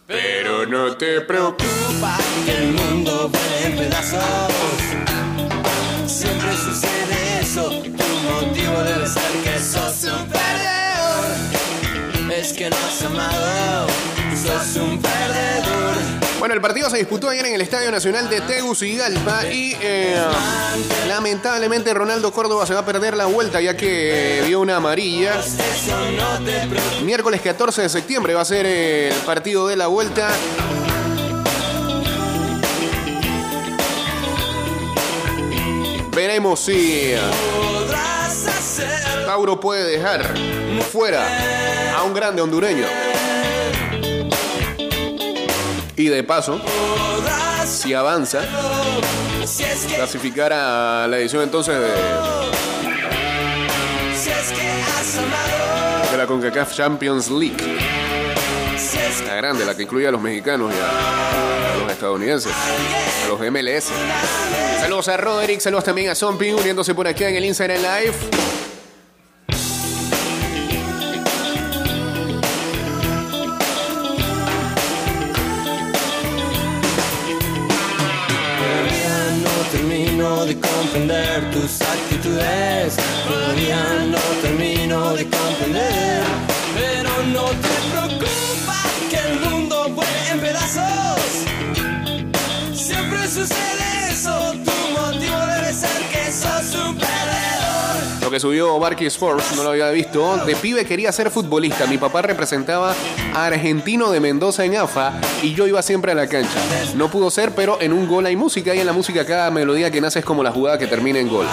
Pero 0.07 0.65
no 0.65 0.95
te 0.97 1.21
preocupes. 1.21 1.67
culpa 1.87 2.17
que 2.45 2.57
el 2.57 2.73
mundo 2.73 3.29
vuele 3.29 3.65
en 3.65 3.77
pedazos. 3.77 4.21
Siempre 6.07 6.55
sucede 6.57 7.39
eso. 7.41 7.69
Tu 7.69 7.89
motivo 7.89 8.83
debe 8.83 9.07
ser 9.07 9.31
que 9.43 9.59
sos 9.59 10.03
un 10.11 10.27
perdedor. 10.29 11.25
Es 12.31 12.53
que 12.53 12.69
no 12.69 12.75
has 12.75 13.03
amado. 13.03 13.87
Sos 14.35 14.75
un 14.77 15.01
perdedor. 15.01 16.22
Bueno, 16.43 16.55
el 16.55 16.61
partido 16.61 16.89
se 16.89 16.97
disputó 16.97 17.29
ayer 17.29 17.45
en 17.45 17.53
el 17.53 17.61
Estadio 17.61 17.89
Nacional 17.89 18.29
de 18.29 18.41
Tegucigalpa 18.41 19.45
y 19.45 19.77
eh, 19.79 20.21
lamentablemente 21.07 21.93
Ronaldo 21.93 22.33
Córdoba 22.33 22.65
se 22.65 22.73
va 22.73 22.81
a 22.81 22.85
perder 22.85 23.15
la 23.15 23.27
vuelta 23.27 23.61
ya 23.61 23.77
que 23.77 24.43
vio 24.45 24.59
una 24.59 24.75
amarilla. 24.75 25.41
Miércoles 27.05 27.39
14 27.39 27.83
de 27.83 27.87
septiembre 27.87 28.33
va 28.33 28.41
a 28.41 28.43
ser 28.43 28.65
el 28.65 29.13
partido 29.19 29.69
de 29.69 29.77
la 29.77 29.87
vuelta. 29.87 30.27
Veremos 36.13 36.59
si 36.59 37.13
Tauro 39.25 39.61
puede 39.61 39.89
dejar 39.89 40.35
fuera 40.91 41.25
a 41.97 42.03
un 42.03 42.13
grande 42.13 42.41
hondureño. 42.41 43.22
Y 45.95 46.07
de 46.07 46.23
paso, 46.23 46.59
si 47.67 47.93
avanza, 47.93 48.41
clasificar 49.95 50.51
a 50.51 51.07
la 51.07 51.17
edición 51.19 51.43
entonces 51.43 51.75
de, 51.79 51.87
la 56.17 56.25
CONCACAF 56.27 56.75
Champions 56.75 57.29
League. 57.29 57.57
La 59.27 59.35
grande, 59.35 59.65
la 59.65 59.75
que 59.75 59.83
incluye 59.83 60.07
a 60.07 60.11
los 60.11 60.21
mexicanos 60.21 60.73
y 60.73 60.77
a, 60.79 61.73
a 61.73 61.77
los 61.77 61.91
estadounidenses, 61.91 62.51
a 62.53 63.27
los 63.27 63.39
MLS. 63.51 63.91
Saludos 64.79 65.07
a 65.09 65.17
Roderick, 65.17 65.59
saludos 65.59 65.83
también 65.83 66.09
a 66.09 66.15
Zombie 66.15 66.53
uniéndose 66.53 66.95
por 66.95 67.07
acá 67.07 67.29
en 67.29 67.35
el 67.35 67.45
Instagram 67.45 67.81
Live. 67.81 68.72
ver 81.33 81.49
tus 81.51 81.81
actitudes. 81.81 82.97
Todavía 83.27 84.05
no 84.05 84.19
termino 84.41 85.13
de 85.13 85.23
comprender. 85.23 85.62
Que 98.33 98.39
subió 98.39 98.79
Barky 98.79 99.05
Sports, 99.05 99.55
no 99.55 99.61
lo 99.61 99.69
había 99.69 99.91
visto. 99.91 100.37
De 100.37 100.55
pibe 100.55 100.85
quería 100.85 101.11
ser 101.11 101.29
futbolista. 101.29 101.85
Mi 101.85 101.99
papá 101.99 102.23
representaba 102.23 102.95
a 103.31 103.45
Argentino 103.45 104.09
de 104.09 104.19
Mendoza 104.19 104.65
en 104.65 104.75
AFA 104.75 105.13
y 105.43 105.53
yo 105.53 105.67
iba 105.67 105.83
siempre 105.83 106.13
a 106.13 106.15
la 106.15 106.25
cancha. 106.25 106.59
No 106.95 107.11
pudo 107.11 107.29
ser, 107.29 107.53
pero 107.53 107.79
en 107.79 107.93
un 107.93 108.07
gol 108.07 108.25
hay 108.25 108.35
música 108.35 108.73
y 108.73 108.79
en 108.79 108.87
la 108.87 108.93
música 108.93 109.23
cada 109.23 109.51
melodía 109.51 109.91
que 109.91 110.01
nace 110.01 110.17
es 110.17 110.25
como 110.25 110.41
la 110.41 110.51
jugada 110.51 110.79
que 110.79 110.87
termina 110.87 111.19
en 111.19 111.29
gol. 111.29 111.45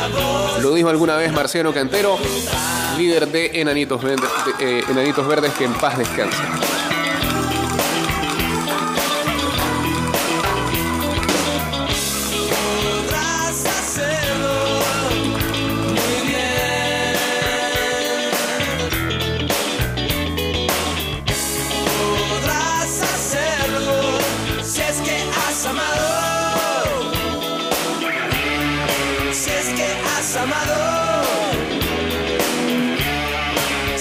Lo 0.62 0.72
dijo 0.72 0.88
alguna 0.88 1.16
vez 1.16 1.30
Marciano 1.32 1.74
Cantero, 1.74 2.16
líder 2.96 3.28
de 3.28 3.60
Enanitos, 3.60 4.00
eh, 4.58 4.82
Enanitos 4.88 5.28
Verdes, 5.28 5.52
que 5.52 5.66
en 5.66 5.74
paz 5.74 5.98
descansa. 5.98 6.42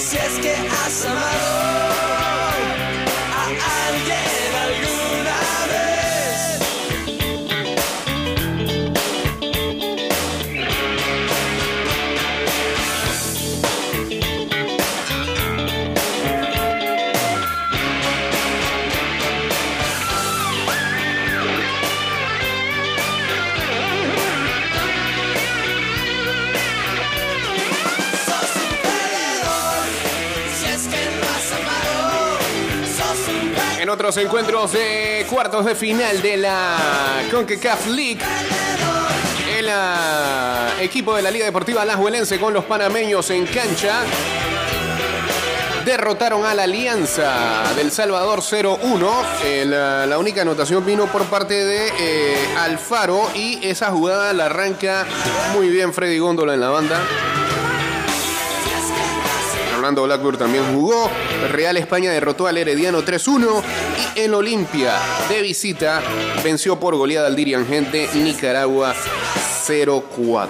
Si 0.09 0.17
es 0.17 0.39
que 0.39 0.55
has 0.55 1.05
amado 1.05 1.78
otros 33.99 34.15
encuentros 34.15 34.71
de 34.71 35.25
cuartos 35.29 35.65
de 35.65 35.75
final 35.75 36.21
de 36.21 36.37
la 36.37 36.77
CONCACAF 37.29 37.87
League, 37.87 38.21
el 39.57 39.67
ah, 39.69 40.69
equipo 40.79 41.13
de 41.17 41.21
la 41.21 41.29
Liga 41.29 41.43
Deportiva 41.43 41.81
Alajuelense 41.81 42.39
con 42.39 42.53
los 42.53 42.63
panameños 42.63 43.29
en 43.29 43.45
cancha 43.45 44.03
derrotaron 45.83 46.45
a 46.45 46.53
la 46.53 46.63
Alianza 46.63 47.73
del 47.75 47.91
Salvador 47.91 48.39
0-1. 48.39 49.09
El, 49.43 49.73
ah, 49.73 50.05
la 50.07 50.17
única 50.17 50.43
anotación 50.43 50.85
vino 50.85 51.07
por 51.07 51.25
parte 51.25 51.65
de 51.65 51.91
eh, 51.99 52.37
Alfaro 52.57 53.29
y 53.35 53.59
esa 53.67 53.91
jugada 53.91 54.31
la 54.31 54.45
arranca 54.45 55.05
muy 55.53 55.67
bien 55.67 55.93
Freddy 55.93 56.19
Góndola 56.19 56.53
en 56.53 56.61
la 56.61 56.69
banda. 56.69 57.01
Orlando 59.89 60.03
Blackburn 60.03 60.37
también 60.37 60.63
jugó. 60.71 61.09
Real 61.51 61.75
España 61.75 62.11
derrotó 62.11 62.45
al 62.45 62.57
Herediano 62.57 63.01
3-1 63.01 63.63
y 64.15 64.19
el 64.19 64.35
Olimpia 64.35 64.93
de 65.27 65.41
visita 65.41 66.03
venció 66.43 66.79
por 66.79 66.95
goleada 66.95 67.25
al 67.25 67.35
dirigente 67.35 68.07
Nicaragua 68.13 68.93
0-4. 69.65 70.49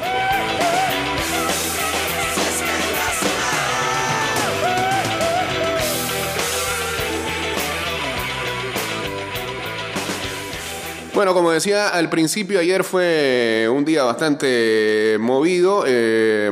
Bueno, 11.14 11.34
como 11.34 11.52
decía 11.52 11.90
al 11.90 12.10
principio, 12.10 12.60
ayer 12.60 12.84
fue 12.84 13.68
un 13.70 13.84
día 13.84 14.04
bastante 14.04 15.18
movido, 15.20 15.84
eh, 15.88 16.50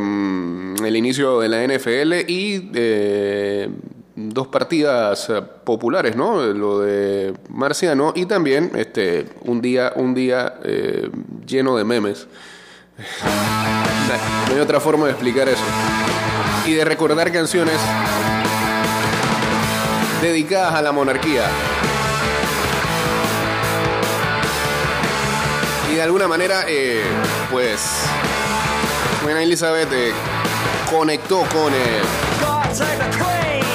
el 0.88 0.95
inicio 0.95 1.39
de 1.39 1.50
la 1.50 1.63
NFL 1.63 2.30
y 2.30 2.71
eh, 2.73 3.69
dos 4.15 4.47
partidas 4.47 5.30
eh, 5.30 5.41
populares, 5.63 6.15
¿no? 6.15 6.41
Lo 6.41 6.80
de 6.80 7.34
Marciano 7.50 8.13
y 8.15 8.26
también 8.26 8.71
este, 8.76 9.26
un 9.41 9.62
día, 9.62 9.93
un 9.95 10.13
día 10.13 10.56
eh, 10.63 11.10
lleno 11.45 11.78
de 11.78 11.84
memes. 11.84 12.28
No 14.47 14.54
hay 14.56 14.62
otra 14.62 14.80
forma 14.80 15.06
de 15.06 15.12
explicar 15.12 15.50
eso. 15.50 15.63
Y 16.65 16.71
de 16.71 16.86
recordar 16.86 17.30
canciones 17.30 17.78
dedicadas 20.21 20.73
a 20.73 20.82
la 20.82 20.91
monarquía. 20.91 21.43
Y 25.91 25.95
de 25.95 26.02
alguna 26.02 26.28
manera, 26.28 26.65
eh, 26.67 27.04
pues, 27.52 28.04
Reina 29.26 29.43
Elizabeth 29.43 29.91
eh, 29.91 30.13
conectó 30.89 31.39
con 31.39 31.73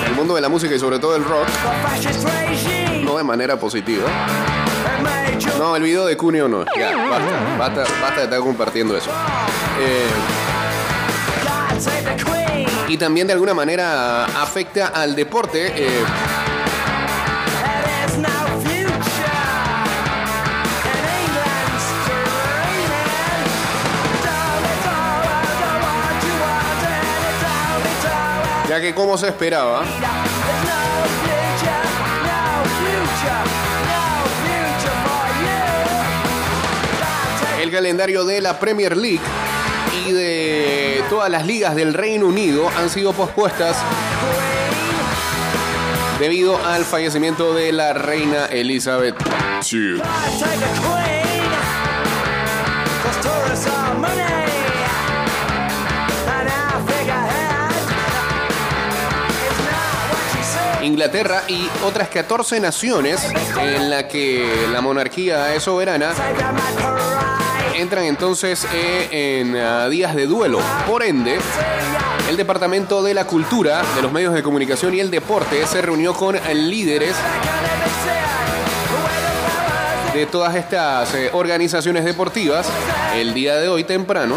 el 0.07 0.13
mundo 0.15 0.35
de 0.35 0.41
la 0.41 0.49
música 0.49 0.75
y 0.75 0.79
sobre 0.79 0.99
todo 0.99 1.17
el 1.17 1.25
rock, 1.25 1.47
no 3.05 3.17
de 3.17 3.25
manera 3.25 3.59
positiva. 3.59 4.09
No, 5.59 5.77
el 5.77 5.83
video 5.83 6.07
de 6.07 6.17
Cuneo 6.17 6.49
no. 6.49 6.65
Ya, 6.77 6.97
basta, 6.97 7.57
basta, 7.59 7.85
basta 8.01 8.17
de 8.17 8.25
estar 8.25 8.41
compartiendo 8.41 8.97
eso. 8.97 9.11
Eh, 9.81 10.07
y 12.89 12.97
también 12.97 13.27
de 13.27 13.33
alguna 13.33 13.55
manera 13.55 14.25
afecta 14.25 14.89
al 14.89 15.15
deporte. 15.15 15.73
eh, 15.75 16.05
ya 28.73 28.81
que 28.81 28.95
como 28.95 29.19
se 29.19 29.29
esperaba, 29.29 29.85
el 37.61 37.71
calendario 37.71 38.25
de 38.25 38.41
la 38.41 38.59
Premier 38.59 38.97
League 38.97 39.21
y 40.07 40.13
de 40.13 41.05
todas 41.11 41.31
las 41.31 41.47
ligas 41.47 41.75
del 41.75 41.93
Reino 41.93 42.25
Unido 42.25 42.71
han 42.79 42.89
sido 42.89 43.13
pospuestas 43.13 43.77
debido 46.19 46.57
al 46.65 46.87
fallecimiento 46.87 47.53
de 47.53 47.73
la 47.73 47.93
reina 47.93 48.47
Elizabeth 48.47 49.17
II. 49.71 50.01
Inglaterra 60.83 61.43
y 61.49 61.69
otras 61.85 62.09
14 62.09 62.61
naciones 62.61 63.27
en 63.61 63.91
la 63.91 64.09
que 64.09 64.67
la 64.73 64.81
monarquía 64.81 65.55
es 65.55 65.63
soberana 65.63 66.13
entran 67.77 68.05
entonces 68.05 68.67
eh, 68.73 69.41
en 69.41 69.57
ah, 69.57 69.89
días 69.89 70.15
de 70.15 70.27
duelo. 70.27 70.61
Por 70.87 71.03
ende, 71.03 71.39
el 72.29 72.37
Departamento 72.37 73.03
de 73.03 73.15
la 73.15 73.27
Cultura, 73.27 73.83
de 73.97 74.03
los 74.03 74.13
Medios 74.13 74.35
de 74.35 74.43
Comunicación 74.43 74.95
y 74.95 75.01
el 75.01 75.11
Deporte 75.11 75.67
se 75.67 75.83
reunió 75.83 76.15
con 76.15 76.37
líderes 76.55 77.15
de 80.15 80.27
todas 80.27 80.55
estas 80.55 81.15
eh, 81.15 81.31
organizaciones 81.33 82.05
deportivas 82.05 82.69
el 83.15 83.33
día 83.33 83.57
de 83.57 83.69
hoy 83.69 83.85
temprano 83.85 84.37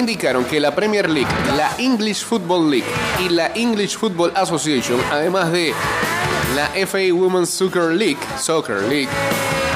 indicaron 0.00 0.44
que 0.46 0.58
la 0.58 0.74
Premier 0.74 1.08
League, 1.10 1.28
la 1.56 1.70
English 1.78 2.24
Football 2.24 2.70
League 2.70 2.86
y 3.20 3.28
la 3.28 3.52
English 3.54 3.96
Football 3.98 4.32
Association, 4.34 4.98
además 5.12 5.52
de 5.52 5.74
la 6.56 6.68
FA 6.86 7.12
Women's 7.12 7.50
Soccer 7.50 7.92
League, 7.92 8.18
Soccer 8.38 8.82
League, 8.82 9.08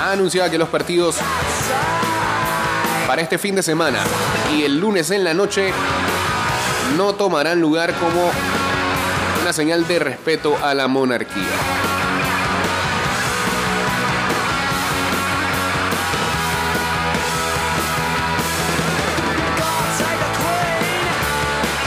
ha 0.01 0.12
anunciado 0.12 0.51
que 0.51 0.57
los 0.57 0.68
partidos 0.70 1.16
para 3.07 3.20
este 3.20 3.37
fin 3.37 3.55
de 3.55 3.62
semana 3.62 4.01
y 4.57 4.62
el 4.62 4.81
lunes 4.81 5.11
en 5.11 5.25
la 5.25 5.35
noche 5.35 5.72
no 6.97 7.14
tomarán 7.14 7.61
lugar 7.61 7.93
como 7.95 8.31
una 9.43 9.53
señal 9.53 9.87
de 9.87 9.99
respeto 9.99 10.57
a 10.62 10.72
la 10.72 10.89
monarquía. 10.89 11.93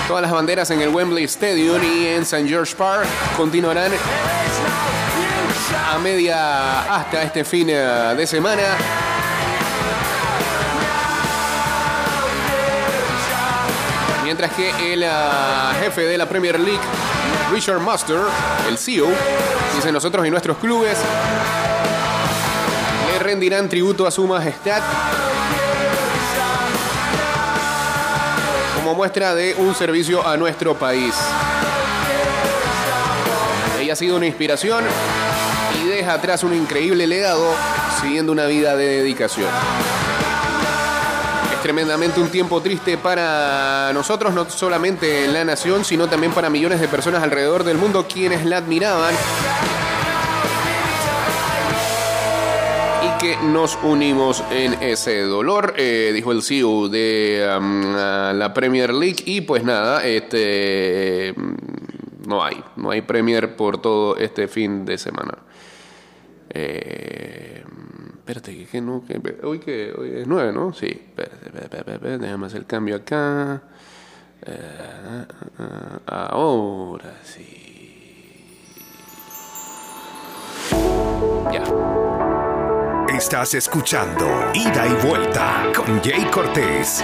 Todas 0.07 0.21
las 0.21 0.31
banderas 0.31 0.71
en 0.71 0.79
el 0.79 0.87
Wembley 0.87 1.25
Stadium 1.25 1.83
y 1.83 2.07
en 2.07 2.21
St. 2.21 2.47
George 2.47 2.73
Park 2.77 3.05
continuarán 3.35 3.91
a 5.93 5.97
media 5.97 6.95
hasta 6.95 7.23
este 7.23 7.43
fin 7.43 7.69
eh, 7.69 7.75
de 8.15 8.25
semana. 8.25 8.63
Mientras 14.23 14.53
que 14.53 14.93
el 14.93 15.03
ah, 15.03 15.73
jefe 15.81 16.01
de 16.03 16.17
la 16.17 16.25
Premier 16.25 16.57
League, 16.57 16.79
Richard 17.51 17.81
Master, 17.81 18.19
el 18.69 18.77
CEO, 18.77 19.09
dice 19.75 19.91
nosotros 19.91 20.25
y 20.25 20.29
nuestros 20.29 20.57
clubes 20.57 20.97
le 23.11 23.19
rendirán 23.19 23.67
tributo 23.67 24.07
a 24.07 24.11
su 24.11 24.25
majestad 24.25 24.81
como 28.87 28.99
muestra 28.99 29.35
de 29.35 29.53
un 29.55 29.75
servicio 29.75 30.25
a 30.25 30.37
nuestro 30.37 30.73
país. 30.73 31.13
Ella 33.81 33.91
ha 33.91 33.95
sido 33.97 34.15
una 34.15 34.27
inspiración 34.27 34.85
y 35.77 35.89
deja 35.89 36.13
atrás 36.13 36.41
un 36.45 36.53
increíble 36.53 37.05
legado 37.05 37.53
siguiendo 37.99 38.31
una 38.31 38.45
vida 38.45 38.77
de 38.77 38.85
dedicación. 38.99 39.49
Es 41.53 41.61
tremendamente 41.61 42.21
un 42.21 42.29
tiempo 42.29 42.61
triste 42.61 42.97
para 42.97 43.91
nosotros, 43.91 44.33
no 44.33 44.49
solamente 44.49 45.25
en 45.25 45.33
la 45.33 45.43
nación, 45.43 45.83
sino 45.83 46.07
también 46.07 46.31
para 46.31 46.49
millones 46.49 46.79
de 46.79 46.87
personas 46.87 47.21
alrededor 47.21 47.65
del 47.65 47.77
mundo 47.77 48.07
quienes 48.07 48.45
la 48.45 48.55
admiraban 48.55 49.13
que 53.19 53.35
nos 53.37 53.77
unimos 53.83 54.43
en 54.51 54.73
ese 54.81 55.21
dolor, 55.21 55.73
eh, 55.77 56.11
dijo 56.13 56.31
el 56.31 56.43
CEO 56.43 56.89
de 56.89 57.47
um, 57.57 57.93
la 57.93 58.51
Premier 58.53 58.93
League. 58.93 59.23
Y 59.25 59.41
pues 59.41 59.63
nada, 59.63 60.05
este 60.05 61.33
no 62.27 62.43
hay, 62.43 62.63
no 62.75 62.91
hay 62.91 63.01
Premier 63.01 63.55
por 63.55 63.81
todo 63.81 64.17
este 64.17 64.47
fin 64.47 64.85
de 64.85 64.97
semana. 64.97 65.37
Eh, 66.49 67.63
espérate, 68.17 68.65
que, 68.65 68.81
no, 68.81 69.03
que, 69.05 69.19
hoy 69.43 69.59
que 69.59 69.93
hoy 69.97 70.11
es 70.17 70.27
9, 70.27 70.51
¿no? 70.53 70.73
Sí, 70.73 70.87
espérate, 70.87 71.47
espérate, 71.47 71.77
espérate, 71.77 72.17
déjame 72.19 72.47
hacer 72.47 72.59
el 72.59 72.67
cambio 72.67 72.97
acá. 72.97 73.63
Eh, 74.45 75.25
ahora 76.05 77.15
sí. 77.23 77.63
Ya. 81.51 82.26
Estás 83.17 83.55
escuchando 83.55 84.27
Ida 84.53 84.85
y 84.85 85.07
Vuelta 85.07 85.71
con 85.75 85.99
Jay 86.03 86.23
Cortés. 86.29 87.03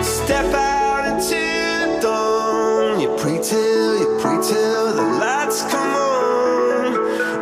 Step 0.00 0.54
out 0.54 1.08
into 1.08 2.00
dawn. 2.00 3.00
You 3.00 3.16
pray 3.16 3.40
till, 3.40 3.98
you 3.98 4.18
pray 4.20 4.36
till 4.40 4.94
the 4.94 5.02
lights 5.18 5.64
come 5.64 5.96
on. 5.96 6.94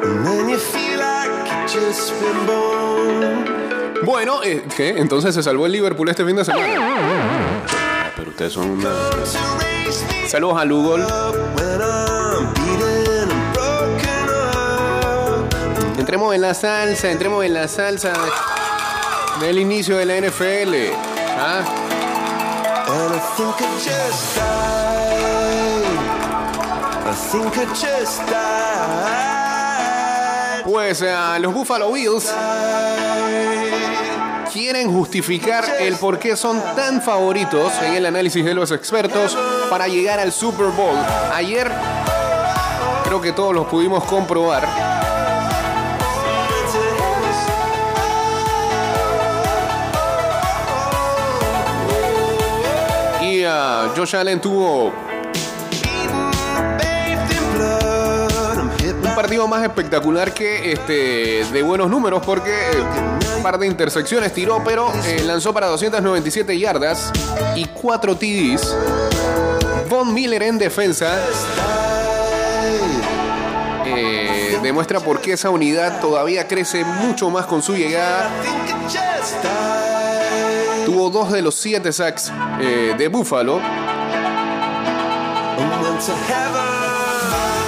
And 0.03 0.27
then 0.27 0.49
you 0.49 0.57
feel 0.57 0.99
like 0.99 1.31
you've 1.53 1.71
just 1.71 2.13
been 2.19 2.47
born. 2.47 4.05
Bueno, 4.07 4.43
eh, 4.43 4.65
¿qué? 4.75 4.95
Entonces 4.97 5.35
se 5.35 5.43
salvó 5.43 5.67
el 5.67 5.73
Liverpool 5.73 6.09
este 6.09 6.25
fin 6.25 6.37
de 6.37 6.47
semana. 6.47 7.61
Pero 8.21 8.31
ustedes 8.33 8.53
son 8.53 8.71
una... 8.73 8.91
Saludos 10.29 10.61
a 10.61 10.65
Lugol. 10.67 11.07
Entremos 15.97 16.35
en 16.35 16.43
la 16.43 16.53
salsa, 16.53 17.11
entremos 17.11 17.43
en 17.47 17.55
la 17.55 17.67
salsa 17.67 18.13
del 19.41 19.59
inicio 19.59 19.97
de 19.97 20.05
la 20.05 20.21
NFL. 20.21 20.75
¿ah? 21.39 21.65
Pues 30.67 31.01
eh, 31.01 31.17
los 31.41 31.55
Buffalo 31.55 31.91
Bills 31.91 32.31
quieren 34.53 34.93
justificar 34.93 35.65
el 35.81 35.97
por 35.97 36.19
qué 36.19 36.37
son 36.37 36.61
tan 36.75 37.01
favoritos 37.01 37.73
en 37.83 37.95
el 37.95 38.07
análisis 38.07 38.45
de 38.45 38.55
los 38.55 38.71
expertos 38.73 39.37
para 39.69 39.87
llegar 39.87 40.19
al 40.19 40.33
Super 40.33 40.67
Bowl. 40.67 40.97
Ayer 41.33 41.71
creo 43.05 43.21
que 43.21 43.33
todos 43.33 43.55
los 43.55 43.67
pudimos 43.67 44.05
comprobar. 44.05 44.67
Y 53.23 53.45
ah, 53.45 53.93
Josh 53.97 54.17
Allen 54.17 54.41
tuvo 54.41 55.10
un 59.11 59.17
partido 59.17 59.49
más 59.49 59.63
espectacular 59.65 60.33
que 60.33 60.73
este 60.73 61.45
de 61.53 61.63
buenos 61.63 61.91
números 61.91 62.23
porque 62.25 62.51
eh, 62.51 63.37
un 63.37 63.43
par 63.43 63.59
de 63.59 63.67
intersecciones 63.67 64.33
tiró, 64.33 64.63
pero 64.65 64.93
eh, 65.05 65.23
lanzó 65.25 65.53
para 65.53 65.67
297 65.67 66.57
yardas 66.57 67.11
y 67.57 67.65
4 67.65 68.17
TDs. 68.17 68.77
Von 69.89 70.15
Miller 70.15 70.45
en 70.45 70.59
defensa 70.59 71.19
eh, 73.85 74.59
demuestra 74.63 75.01
por 75.01 75.21
qué 75.21 75.33
esa 75.33 75.51
unidad 75.51 76.01
todavía 76.01 76.47
crece 76.47 76.85
mucho 76.85 77.31
más 77.31 77.47
con 77.47 77.63
su 77.63 77.75
llegada. 77.75 78.31
Tuvo 80.87 81.11
dos 81.11 81.33
de 81.33 81.43
los 81.43 81.57
siete 81.57 81.93
sacks 81.93 82.33
de 82.97 83.09
Buffalo 83.09 83.61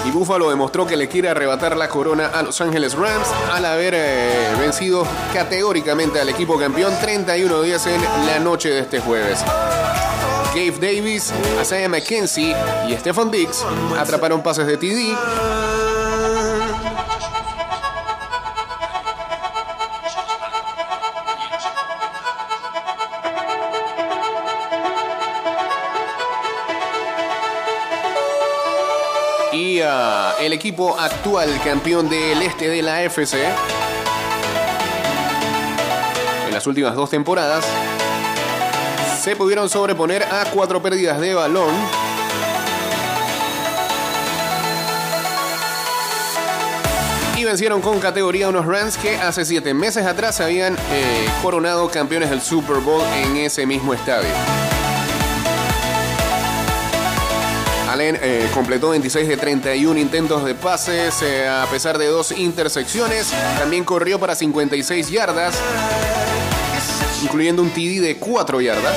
y 0.04 0.10
Buffalo 0.10 0.50
demostró 0.50 0.86
que 0.86 0.96
le 0.96 1.08
quiere 1.08 1.28
arrebatar 1.28 1.76
la 1.76 1.88
corona 1.88 2.26
a 2.26 2.42
Los 2.42 2.60
Angeles 2.60 2.94
Rams 2.94 3.28
al 3.52 3.64
haber 3.64 3.94
eh, 3.96 4.54
vencido 4.58 5.06
categóricamente 5.32 6.20
al 6.20 6.28
equipo 6.28 6.58
campeón 6.58 6.92
31 7.00 7.62
días 7.62 7.86
en 7.86 8.00
la 8.26 8.38
noche 8.38 8.70
de 8.70 8.80
este 8.80 9.00
jueves. 9.00 9.44
Gabe 10.54 10.72
Davis, 10.72 11.32
Isaiah 11.60 11.88
McKenzie 11.88 12.54
y 12.88 12.96
Stephen 12.96 13.30
Diggs 13.30 13.64
atraparon 13.98 14.42
pases 14.42 14.66
de 14.66 14.76
TD. 14.76 15.61
El 30.52 30.56
equipo 30.56 30.98
actual 30.98 31.48
campeón 31.64 32.10
del 32.10 32.42
este 32.42 32.68
de 32.68 32.82
la 32.82 33.02
FC 33.04 33.42
en 36.46 36.52
las 36.52 36.66
últimas 36.66 36.94
dos 36.94 37.08
temporadas 37.08 37.64
se 39.18 39.34
pudieron 39.34 39.70
sobreponer 39.70 40.22
a 40.24 40.44
cuatro 40.52 40.82
pérdidas 40.82 41.20
de 41.20 41.32
balón. 41.32 41.74
Y 47.38 47.44
vencieron 47.44 47.80
con 47.80 47.98
categoría 47.98 48.50
unos 48.50 48.66
Rams 48.66 48.98
que 48.98 49.16
hace 49.16 49.46
siete 49.46 49.72
meses 49.72 50.04
atrás 50.04 50.36
se 50.36 50.44
habían 50.44 50.74
eh, 50.74 51.28
coronado 51.40 51.88
campeones 51.88 52.28
del 52.28 52.42
Super 52.42 52.76
Bowl 52.76 53.02
en 53.24 53.38
ese 53.38 53.64
mismo 53.64 53.94
estadio. 53.94 54.28
Allen 57.92 58.18
eh, 58.22 58.48
completó 58.54 58.88
26 58.88 59.28
de 59.28 59.36
31 59.36 60.00
intentos 60.00 60.42
de 60.46 60.54
pases 60.54 61.20
eh, 61.20 61.46
a 61.46 61.66
pesar 61.70 61.98
de 61.98 62.06
dos 62.06 62.32
intersecciones. 62.32 63.30
También 63.58 63.84
corrió 63.84 64.18
para 64.18 64.34
56 64.34 65.10
yardas, 65.10 65.54
incluyendo 67.22 67.60
un 67.60 67.68
TD 67.68 68.00
de 68.00 68.16
4 68.18 68.60
yardas. 68.62 68.96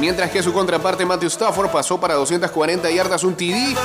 Mientras 0.00 0.30
que 0.32 0.42
su 0.42 0.52
contraparte 0.52 1.06
Matthew 1.06 1.28
Stafford 1.28 1.70
pasó 1.70 2.00
para 2.00 2.14
240 2.14 2.90
yardas, 2.90 3.22
un 3.22 3.36
TD 3.36 3.76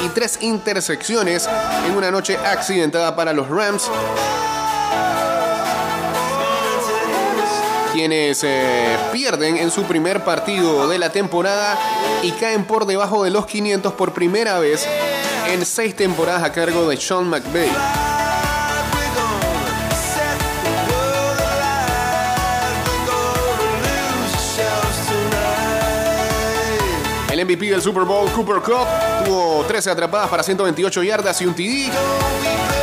y 0.00 0.08
tres 0.14 0.38
intersecciones 0.40 1.46
en 1.86 1.94
una 1.94 2.10
noche 2.10 2.38
accidentada 2.38 3.14
para 3.14 3.34
los 3.34 3.50
Rams. 3.50 3.90
Quienes 8.04 8.44
eh, 8.44 8.98
pierden 9.14 9.56
en 9.56 9.70
su 9.70 9.84
primer 9.84 10.24
partido 10.24 10.86
de 10.88 10.98
la 10.98 11.10
temporada 11.10 11.78
y 12.22 12.32
caen 12.32 12.66
por 12.66 12.84
debajo 12.84 13.24
de 13.24 13.30
los 13.30 13.46
500 13.46 13.94
por 13.94 14.12
primera 14.12 14.58
vez 14.58 14.86
en 15.48 15.64
seis 15.64 15.96
temporadas 15.96 16.42
a 16.42 16.52
cargo 16.52 16.86
de 16.86 16.98
Sean 16.98 17.24
McVay. 17.30 17.70
El 27.30 27.46
MVP 27.46 27.70
del 27.70 27.80
Super 27.80 28.02
Bowl, 28.02 28.30
Cooper 28.32 28.56
Cup, 28.56 28.86
tuvo 29.24 29.64
13 29.66 29.92
atrapadas 29.92 30.28
para 30.28 30.42
128 30.42 31.02
yardas 31.04 31.40
y 31.40 31.46
un 31.46 31.54
TD. 31.54 32.73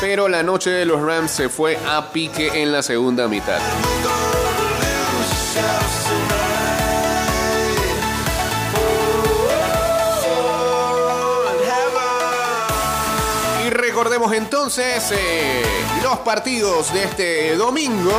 Pero 0.00 0.28
la 0.28 0.44
noche 0.44 0.70
de 0.70 0.84
los 0.84 1.02
Rams 1.02 1.30
se 1.30 1.48
fue 1.48 1.76
a 1.76 2.10
pique 2.12 2.62
en 2.62 2.70
la 2.70 2.82
segunda 2.82 3.26
mitad. 3.26 3.58
Y 13.66 13.70
recordemos 13.70 14.32
entonces 14.32 15.10
eh, 15.10 15.64
los 16.04 16.20
partidos 16.20 16.92
de 16.94 17.02
este 17.02 17.56
domingo. 17.56 18.12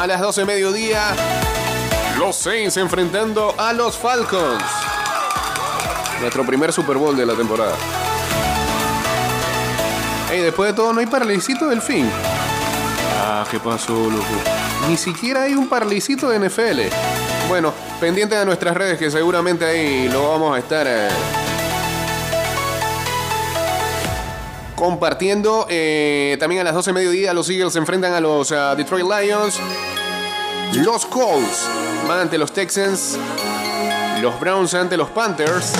A 0.00 0.06
las 0.08 0.20
12 0.20 0.40
de 0.40 0.46
mediodía, 0.46 1.14
los 2.18 2.34
Saints 2.34 2.76
enfrentando 2.76 3.54
a 3.56 3.72
los 3.72 3.96
Falcons. 3.96 4.64
Nuestro 6.20 6.44
primer 6.44 6.72
Super 6.72 6.96
Bowl 6.96 7.16
de 7.16 7.24
la 7.24 7.34
temporada. 7.34 7.76
Ey, 10.30 10.40
después 10.42 10.70
de 10.70 10.76
todo, 10.76 10.92
no 10.92 11.00
hay 11.00 11.06
paralisito 11.06 11.68
del 11.68 11.80
fin. 11.80 12.10
Ah, 13.20 13.44
¿qué 13.50 13.60
pasó, 13.60 13.92
loco? 13.92 14.24
Ni 14.88 14.96
siquiera 14.96 15.42
hay 15.42 15.54
un 15.54 15.68
paralisito 15.68 16.28
de 16.28 16.38
NFL. 16.48 16.80
Bueno, 17.48 17.72
pendiente 18.00 18.34
de 18.34 18.44
nuestras 18.44 18.76
redes, 18.76 18.98
que 18.98 19.10
seguramente 19.10 19.64
ahí 19.64 20.08
lo 20.08 20.30
vamos 20.30 20.56
a 20.56 20.58
estar 20.58 20.86
eh, 20.88 21.08
compartiendo. 24.74 25.66
Eh, 25.70 26.36
también 26.40 26.60
a 26.60 26.64
las 26.64 26.74
12 26.74 26.90
de 26.90 26.94
mediodía, 26.94 27.32
los 27.32 27.48
Eagles 27.48 27.72
se 27.72 27.78
enfrentan 27.78 28.12
a 28.12 28.20
los 28.20 28.50
ah, 28.50 28.74
Detroit 28.74 29.06
Lions. 29.06 29.60
Los 30.74 31.06
Colts 31.06 31.68
van 32.08 32.20
ante 32.20 32.36
los 32.36 32.52
Texans. 32.52 33.16
Los 34.20 34.38
Browns 34.40 34.74
ante 34.74 34.96
los 34.96 35.08
Panthers. 35.10 35.72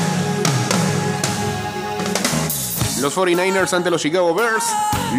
Los 3.07 3.17
49ers 3.17 3.73
ante 3.73 3.89
los 3.89 4.03
Chicago 4.03 4.35
Bears. 4.35 4.65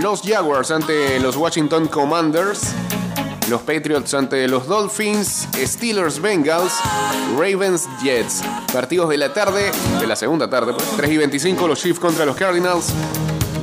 Los 0.02 0.22
Jaguars 0.22 0.72
ante 0.72 1.22
los 1.22 1.38
Washington 1.38 1.88
Commanders. 1.88 2.74
Los 3.50 3.62
Patriots 3.62 4.14
ante 4.14 4.46
los 4.50 4.68
Dolphins. 4.68 5.48
Steelers 5.56 6.20
Bengals. 6.20 6.74
Ravens 7.38 7.88
Jets. 8.04 8.42
Partidos 8.74 9.08
de 9.08 9.18
la 9.18 9.34
tarde, 9.34 9.72
de 10.02 10.06
la 10.06 10.18
segunda 10.18 10.50
tarde, 10.50 10.74
pues, 10.74 10.86
3 10.98 11.12
y 11.12 11.16
25. 11.16 11.66
Los 11.66 11.80
Chiefs 11.80 12.02
contra 12.02 12.26
los 12.26 12.36
Cardinals. 12.36 12.88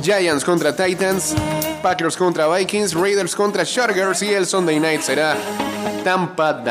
Giants 0.01 0.43
contra 0.43 0.75
Titans. 0.75 1.35
Packers 1.83 2.17
contra 2.17 2.47
Vikings. 2.47 2.95
Raiders 2.95 3.35
contra 3.35 3.63
Chargers. 3.63 4.23
Y 4.23 4.33
el 4.33 4.47
Sunday 4.47 4.79
night 4.79 5.01
será 5.01 5.37
Tampa. 6.03 6.63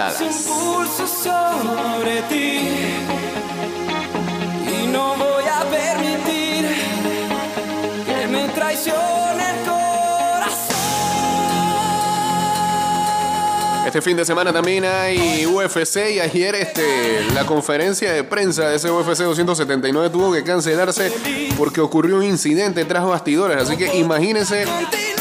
Este 13.95 14.03
fin 14.03 14.17
de 14.17 14.25
semana 14.25 14.53
también 14.53 14.85
hay 14.85 15.47
UFC 15.47 16.15
y 16.17 16.19
ayer 16.19 16.57
este, 16.57 17.31
la 17.33 17.47
conferencia 17.47 18.13
de 18.13 18.25
prensa 18.25 18.69
de 18.69 18.75
ese 18.75 18.91
UFC 18.91 19.21
279 19.21 20.11
tuvo 20.11 20.33
que 20.33 20.43
cancelarse 20.43 21.13
porque 21.57 21.81
ocurrió 21.81 22.17
un 22.17 22.25
incidente 22.25 22.85
tras 22.87 23.05
bastidores. 23.05 23.57
Así 23.57 23.77
que 23.77 23.97
imagínense 23.97 24.65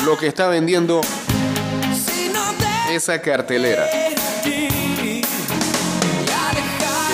lo 0.03 0.17
que 0.17 0.26
está 0.26 0.47
vendiendo 0.47 1.01
esa 2.89 3.21
cartelera. 3.21 3.86
Que 4.43 4.71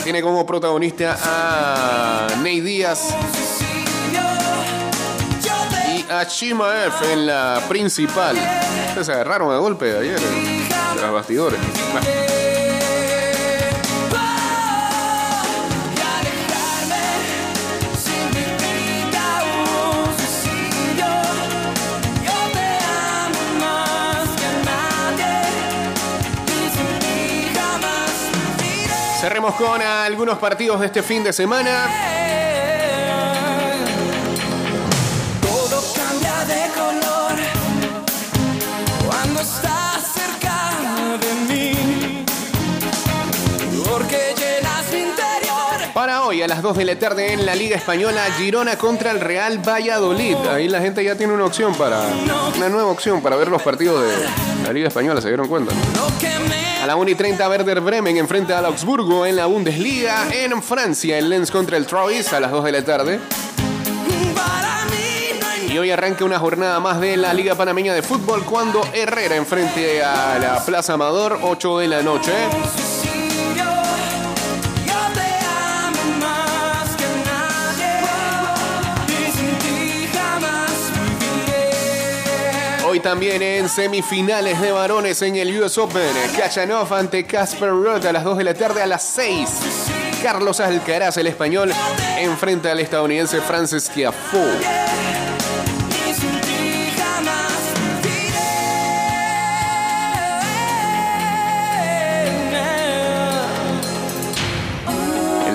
tiene 0.05 0.21
como 0.21 0.45
protagonista 0.45 1.17
a 1.21 2.37
Ney 2.41 2.61
Díaz 2.61 3.13
te 6.19 6.25
y 6.25 6.25
a 6.25 6.27
Chimaev 6.27 7.03
en 7.11 7.25
la 7.27 7.63
principal. 7.69 8.35
Se 9.01 9.11
agarraron 9.11 9.51
a 9.53 9.57
golpe 9.57 9.95
ayer 9.95 10.19
eh, 10.19 10.69
tras 10.95 11.11
bastidores. 11.11 11.59
Cerremos 29.21 29.55
con 29.55 29.81
algunos 29.81 30.37
partidos 30.37 30.79
de 30.79 30.85
este 30.85 31.03
fin 31.03 31.23
de 31.23 31.33
semana. 31.33 32.48
A 46.43 46.47
las 46.47 46.61
2 46.61 46.77
de 46.77 46.85
la 46.85 46.97
tarde 46.97 47.33
en 47.33 47.45
la 47.45 47.55
Liga 47.55 47.75
Española, 47.75 48.23
Girona 48.37 48.77
contra 48.77 49.11
el 49.11 49.19
Real 49.19 49.59
Valladolid. 49.67 50.35
Ahí 50.49 50.67
la 50.67 50.79
gente 50.79 51.03
ya 51.03 51.15
tiene 51.15 51.33
una 51.33 51.45
opción 51.45 51.75
para. 51.75 52.01
Una 52.55 52.69
nueva 52.69 52.89
opción 52.89 53.21
para 53.21 53.35
ver 53.35 53.49
los 53.49 53.61
partidos 53.61 54.01
de 54.03 54.13
la 54.63 54.73
Liga 54.73 54.87
Española, 54.87 55.21
¿se 55.21 55.27
dieron 55.27 55.47
cuenta? 55.47 55.73
A 56.81 56.85
la 56.85 56.95
1 56.95 57.09
y 57.09 57.15
30 57.15 57.49
Werder 57.49 57.81
Bremen 57.81 58.17
enfrenta 58.17 58.57
al 58.57 58.65
Augsburgo 58.65 59.25
en 59.25 59.35
la 59.35 59.47
Bundesliga. 59.47 60.27
En 60.31 60.61
Francia, 60.63 61.17
el 61.17 61.29
Lens 61.29 61.51
contra 61.51 61.77
el 61.77 61.85
Troyes 61.85 62.31
a 62.31 62.39
las 62.39 62.51
2 62.51 62.63
de 62.65 62.71
la 62.71 62.81
tarde. 62.83 63.19
Y 65.69 65.77
hoy 65.77 65.91
arranca 65.91 66.25
una 66.25 66.39
jornada 66.39 66.79
más 66.79 66.99
de 66.99 67.17
la 67.17 67.33
Liga 67.33 67.55
Panameña 67.55 67.93
de 67.93 68.01
Fútbol 68.01 68.43
cuando 68.43 68.81
Herrera 68.93 69.35
enfrente 69.35 70.03
a 70.03 70.39
la 70.39 70.65
Plaza 70.65 70.93
Amador, 70.93 71.39
8 71.43 71.79
de 71.79 71.87
la 71.87 72.01
noche. 72.01 72.31
También 83.03 83.41
en 83.41 83.69
semifinales 83.69 84.59
de 84.59 84.71
varones 84.71 85.21
en 85.21 85.35
el 85.35 85.61
US 85.61 85.77
Open. 85.77 86.01
Kachanov 86.35 86.93
ante 86.93 87.23
Casper 87.25 87.69
Ruud 87.69 88.05
a 88.05 88.11
las 88.11 88.23
2 88.23 88.37
de 88.37 88.43
la 88.43 88.53
tarde 88.53 88.81
a 88.81 88.87
las 88.87 89.03
6. 89.03 89.49
Carlos 90.21 90.59
Alcaraz, 90.59 91.17
el 91.17 91.27
español, 91.27 91.71
enfrenta 92.17 92.71
al 92.71 92.79
estadounidense 92.79 93.39
Francis 93.41 93.89
Tiafoe. 93.89 95.28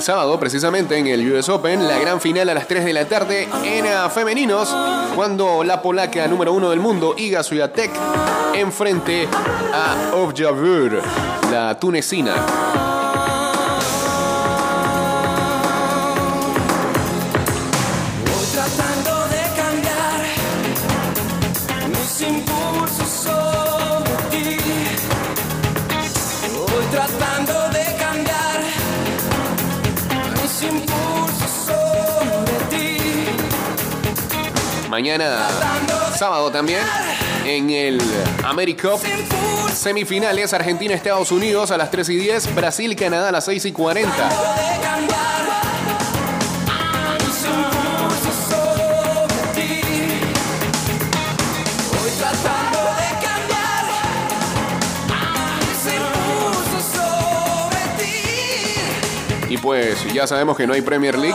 Sábado, 0.05 0.38
precisamente 0.38 0.98
en 0.98 1.07
el 1.07 1.32
US 1.32 1.48
Open, 1.48 1.88
la 1.88 1.98
gran 1.98 2.20
final 2.20 2.50
a 2.50 2.55
las 2.55 2.68
3 2.68 2.84
de 2.84 2.92
la 2.92 3.09
tarde 3.09 3.48
en 3.64 3.86
ah, 3.86 4.11
femeninos, 4.11 4.68
cuando 5.16 5.64
la 5.64 5.80
polaca 5.80 6.26
número 6.28 6.52
uno 6.52 6.68
del 6.68 6.78
mundo, 6.78 7.14
Iga 7.16 7.42
Swiatek, 7.42 7.90
enfrente 8.55 9.26
a 9.72 10.14
Ovjavur, 10.14 11.00
la 11.50 11.78
tunecina. 11.80 12.93
Mañana, 34.95 35.49
sábado 36.16 36.53
también, 36.53 36.78
en 37.45 37.68
el 37.68 38.01
AmeriCup, 38.45 39.01
semifinales 39.74 40.53
Argentina-Estados 40.53 41.32
Unidos 41.32 41.72
a 41.72 41.76
las 41.76 41.90
3 41.90 42.11
y 42.11 42.16
10, 42.16 42.55
Brasil-Canadá 42.55 43.30
a 43.30 43.32
las 43.32 43.45
6 43.45 43.64
y 43.64 43.72
40. 43.72 44.07
de 44.07 44.30
cambiar 44.80 45.49
mis 47.18 47.45
impulsos 47.45 48.36
sobre 48.49 49.42
ti. 49.57 49.82
Voy 51.90 52.11
tratando 52.16 52.78
de 52.95 53.09
cambiar 53.26 53.84
mis 55.59 55.82
impulsos 55.92 56.84
sobre 56.95 57.82
ti. 57.99 59.55
Y 59.55 59.57
pues 59.59 60.14
ya 60.14 60.28
sabemos 60.28 60.57
que 60.57 60.68
no 60.68 60.72
hay 60.72 60.82
Premier 60.82 61.18
League. 61.18 61.34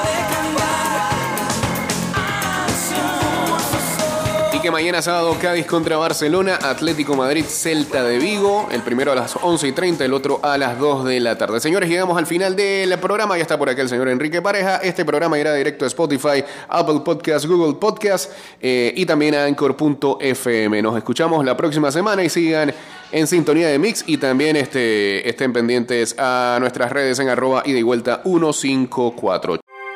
Mañana 4.71 5.01
sábado 5.01 5.35
Cádiz 5.41 5.65
contra 5.65 5.97
Barcelona, 5.97 6.59
Atlético 6.61 7.15
Madrid, 7.15 7.45
Celta 7.45 8.03
de 8.03 8.19
Vigo, 8.19 8.67
el 8.71 8.81
primero 8.81 9.11
a 9.11 9.15
las 9.15 9.35
11 9.41 9.67
y 9.67 9.71
30, 9.71 10.05
el 10.05 10.13
otro 10.13 10.39
a 10.43 10.57
las 10.57 10.77
2 10.77 11.05
de 11.05 11.19
la 11.19 11.37
tarde. 11.37 11.59
Señores, 11.59 11.89
llegamos 11.89 12.17
al 12.17 12.25
final 12.25 12.55
del 12.55 12.97
programa, 12.99 13.37
ya 13.37 13.41
está 13.41 13.57
por 13.57 13.69
acá 13.69 13.81
el 13.81 13.89
señor 13.89 14.09
Enrique 14.09 14.41
Pareja. 14.41 14.77
Este 14.77 15.05
programa 15.05 15.39
irá 15.39 15.53
directo 15.53 15.85
a 15.85 15.87
Spotify, 15.87 16.43
Apple 16.67 17.01
Podcast, 17.03 17.45
Google 17.45 17.75
Podcast 17.79 18.31
eh, 18.61 18.93
y 18.95 19.05
también 19.05 19.35
a 19.35 19.45
Anchor.fm. 19.45 20.81
Nos 20.81 20.97
escuchamos 20.97 21.43
la 21.45 21.55
próxima 21.57 21.91
semana 21.91 22.23
y 22.23 22.29
sigan 22.29 22.73
en 23.11 23.27
sintonía 23.27 23.69
de 23.69 23.79
Mix 23.79 24.03
y 24.07 24.17
también 24.17 24.55
este, 24.55 25.27
estén 25.27 25.53
pendientes 25.53 26.15
a 26.17 26.57
nuestras 26.59 26.91
redes 26.91 27.17
en 27.19 27.29
arroba 27.29 27.63
y 27.65 27.81
vuelta 27.81 28.21
154. 28.23 29.68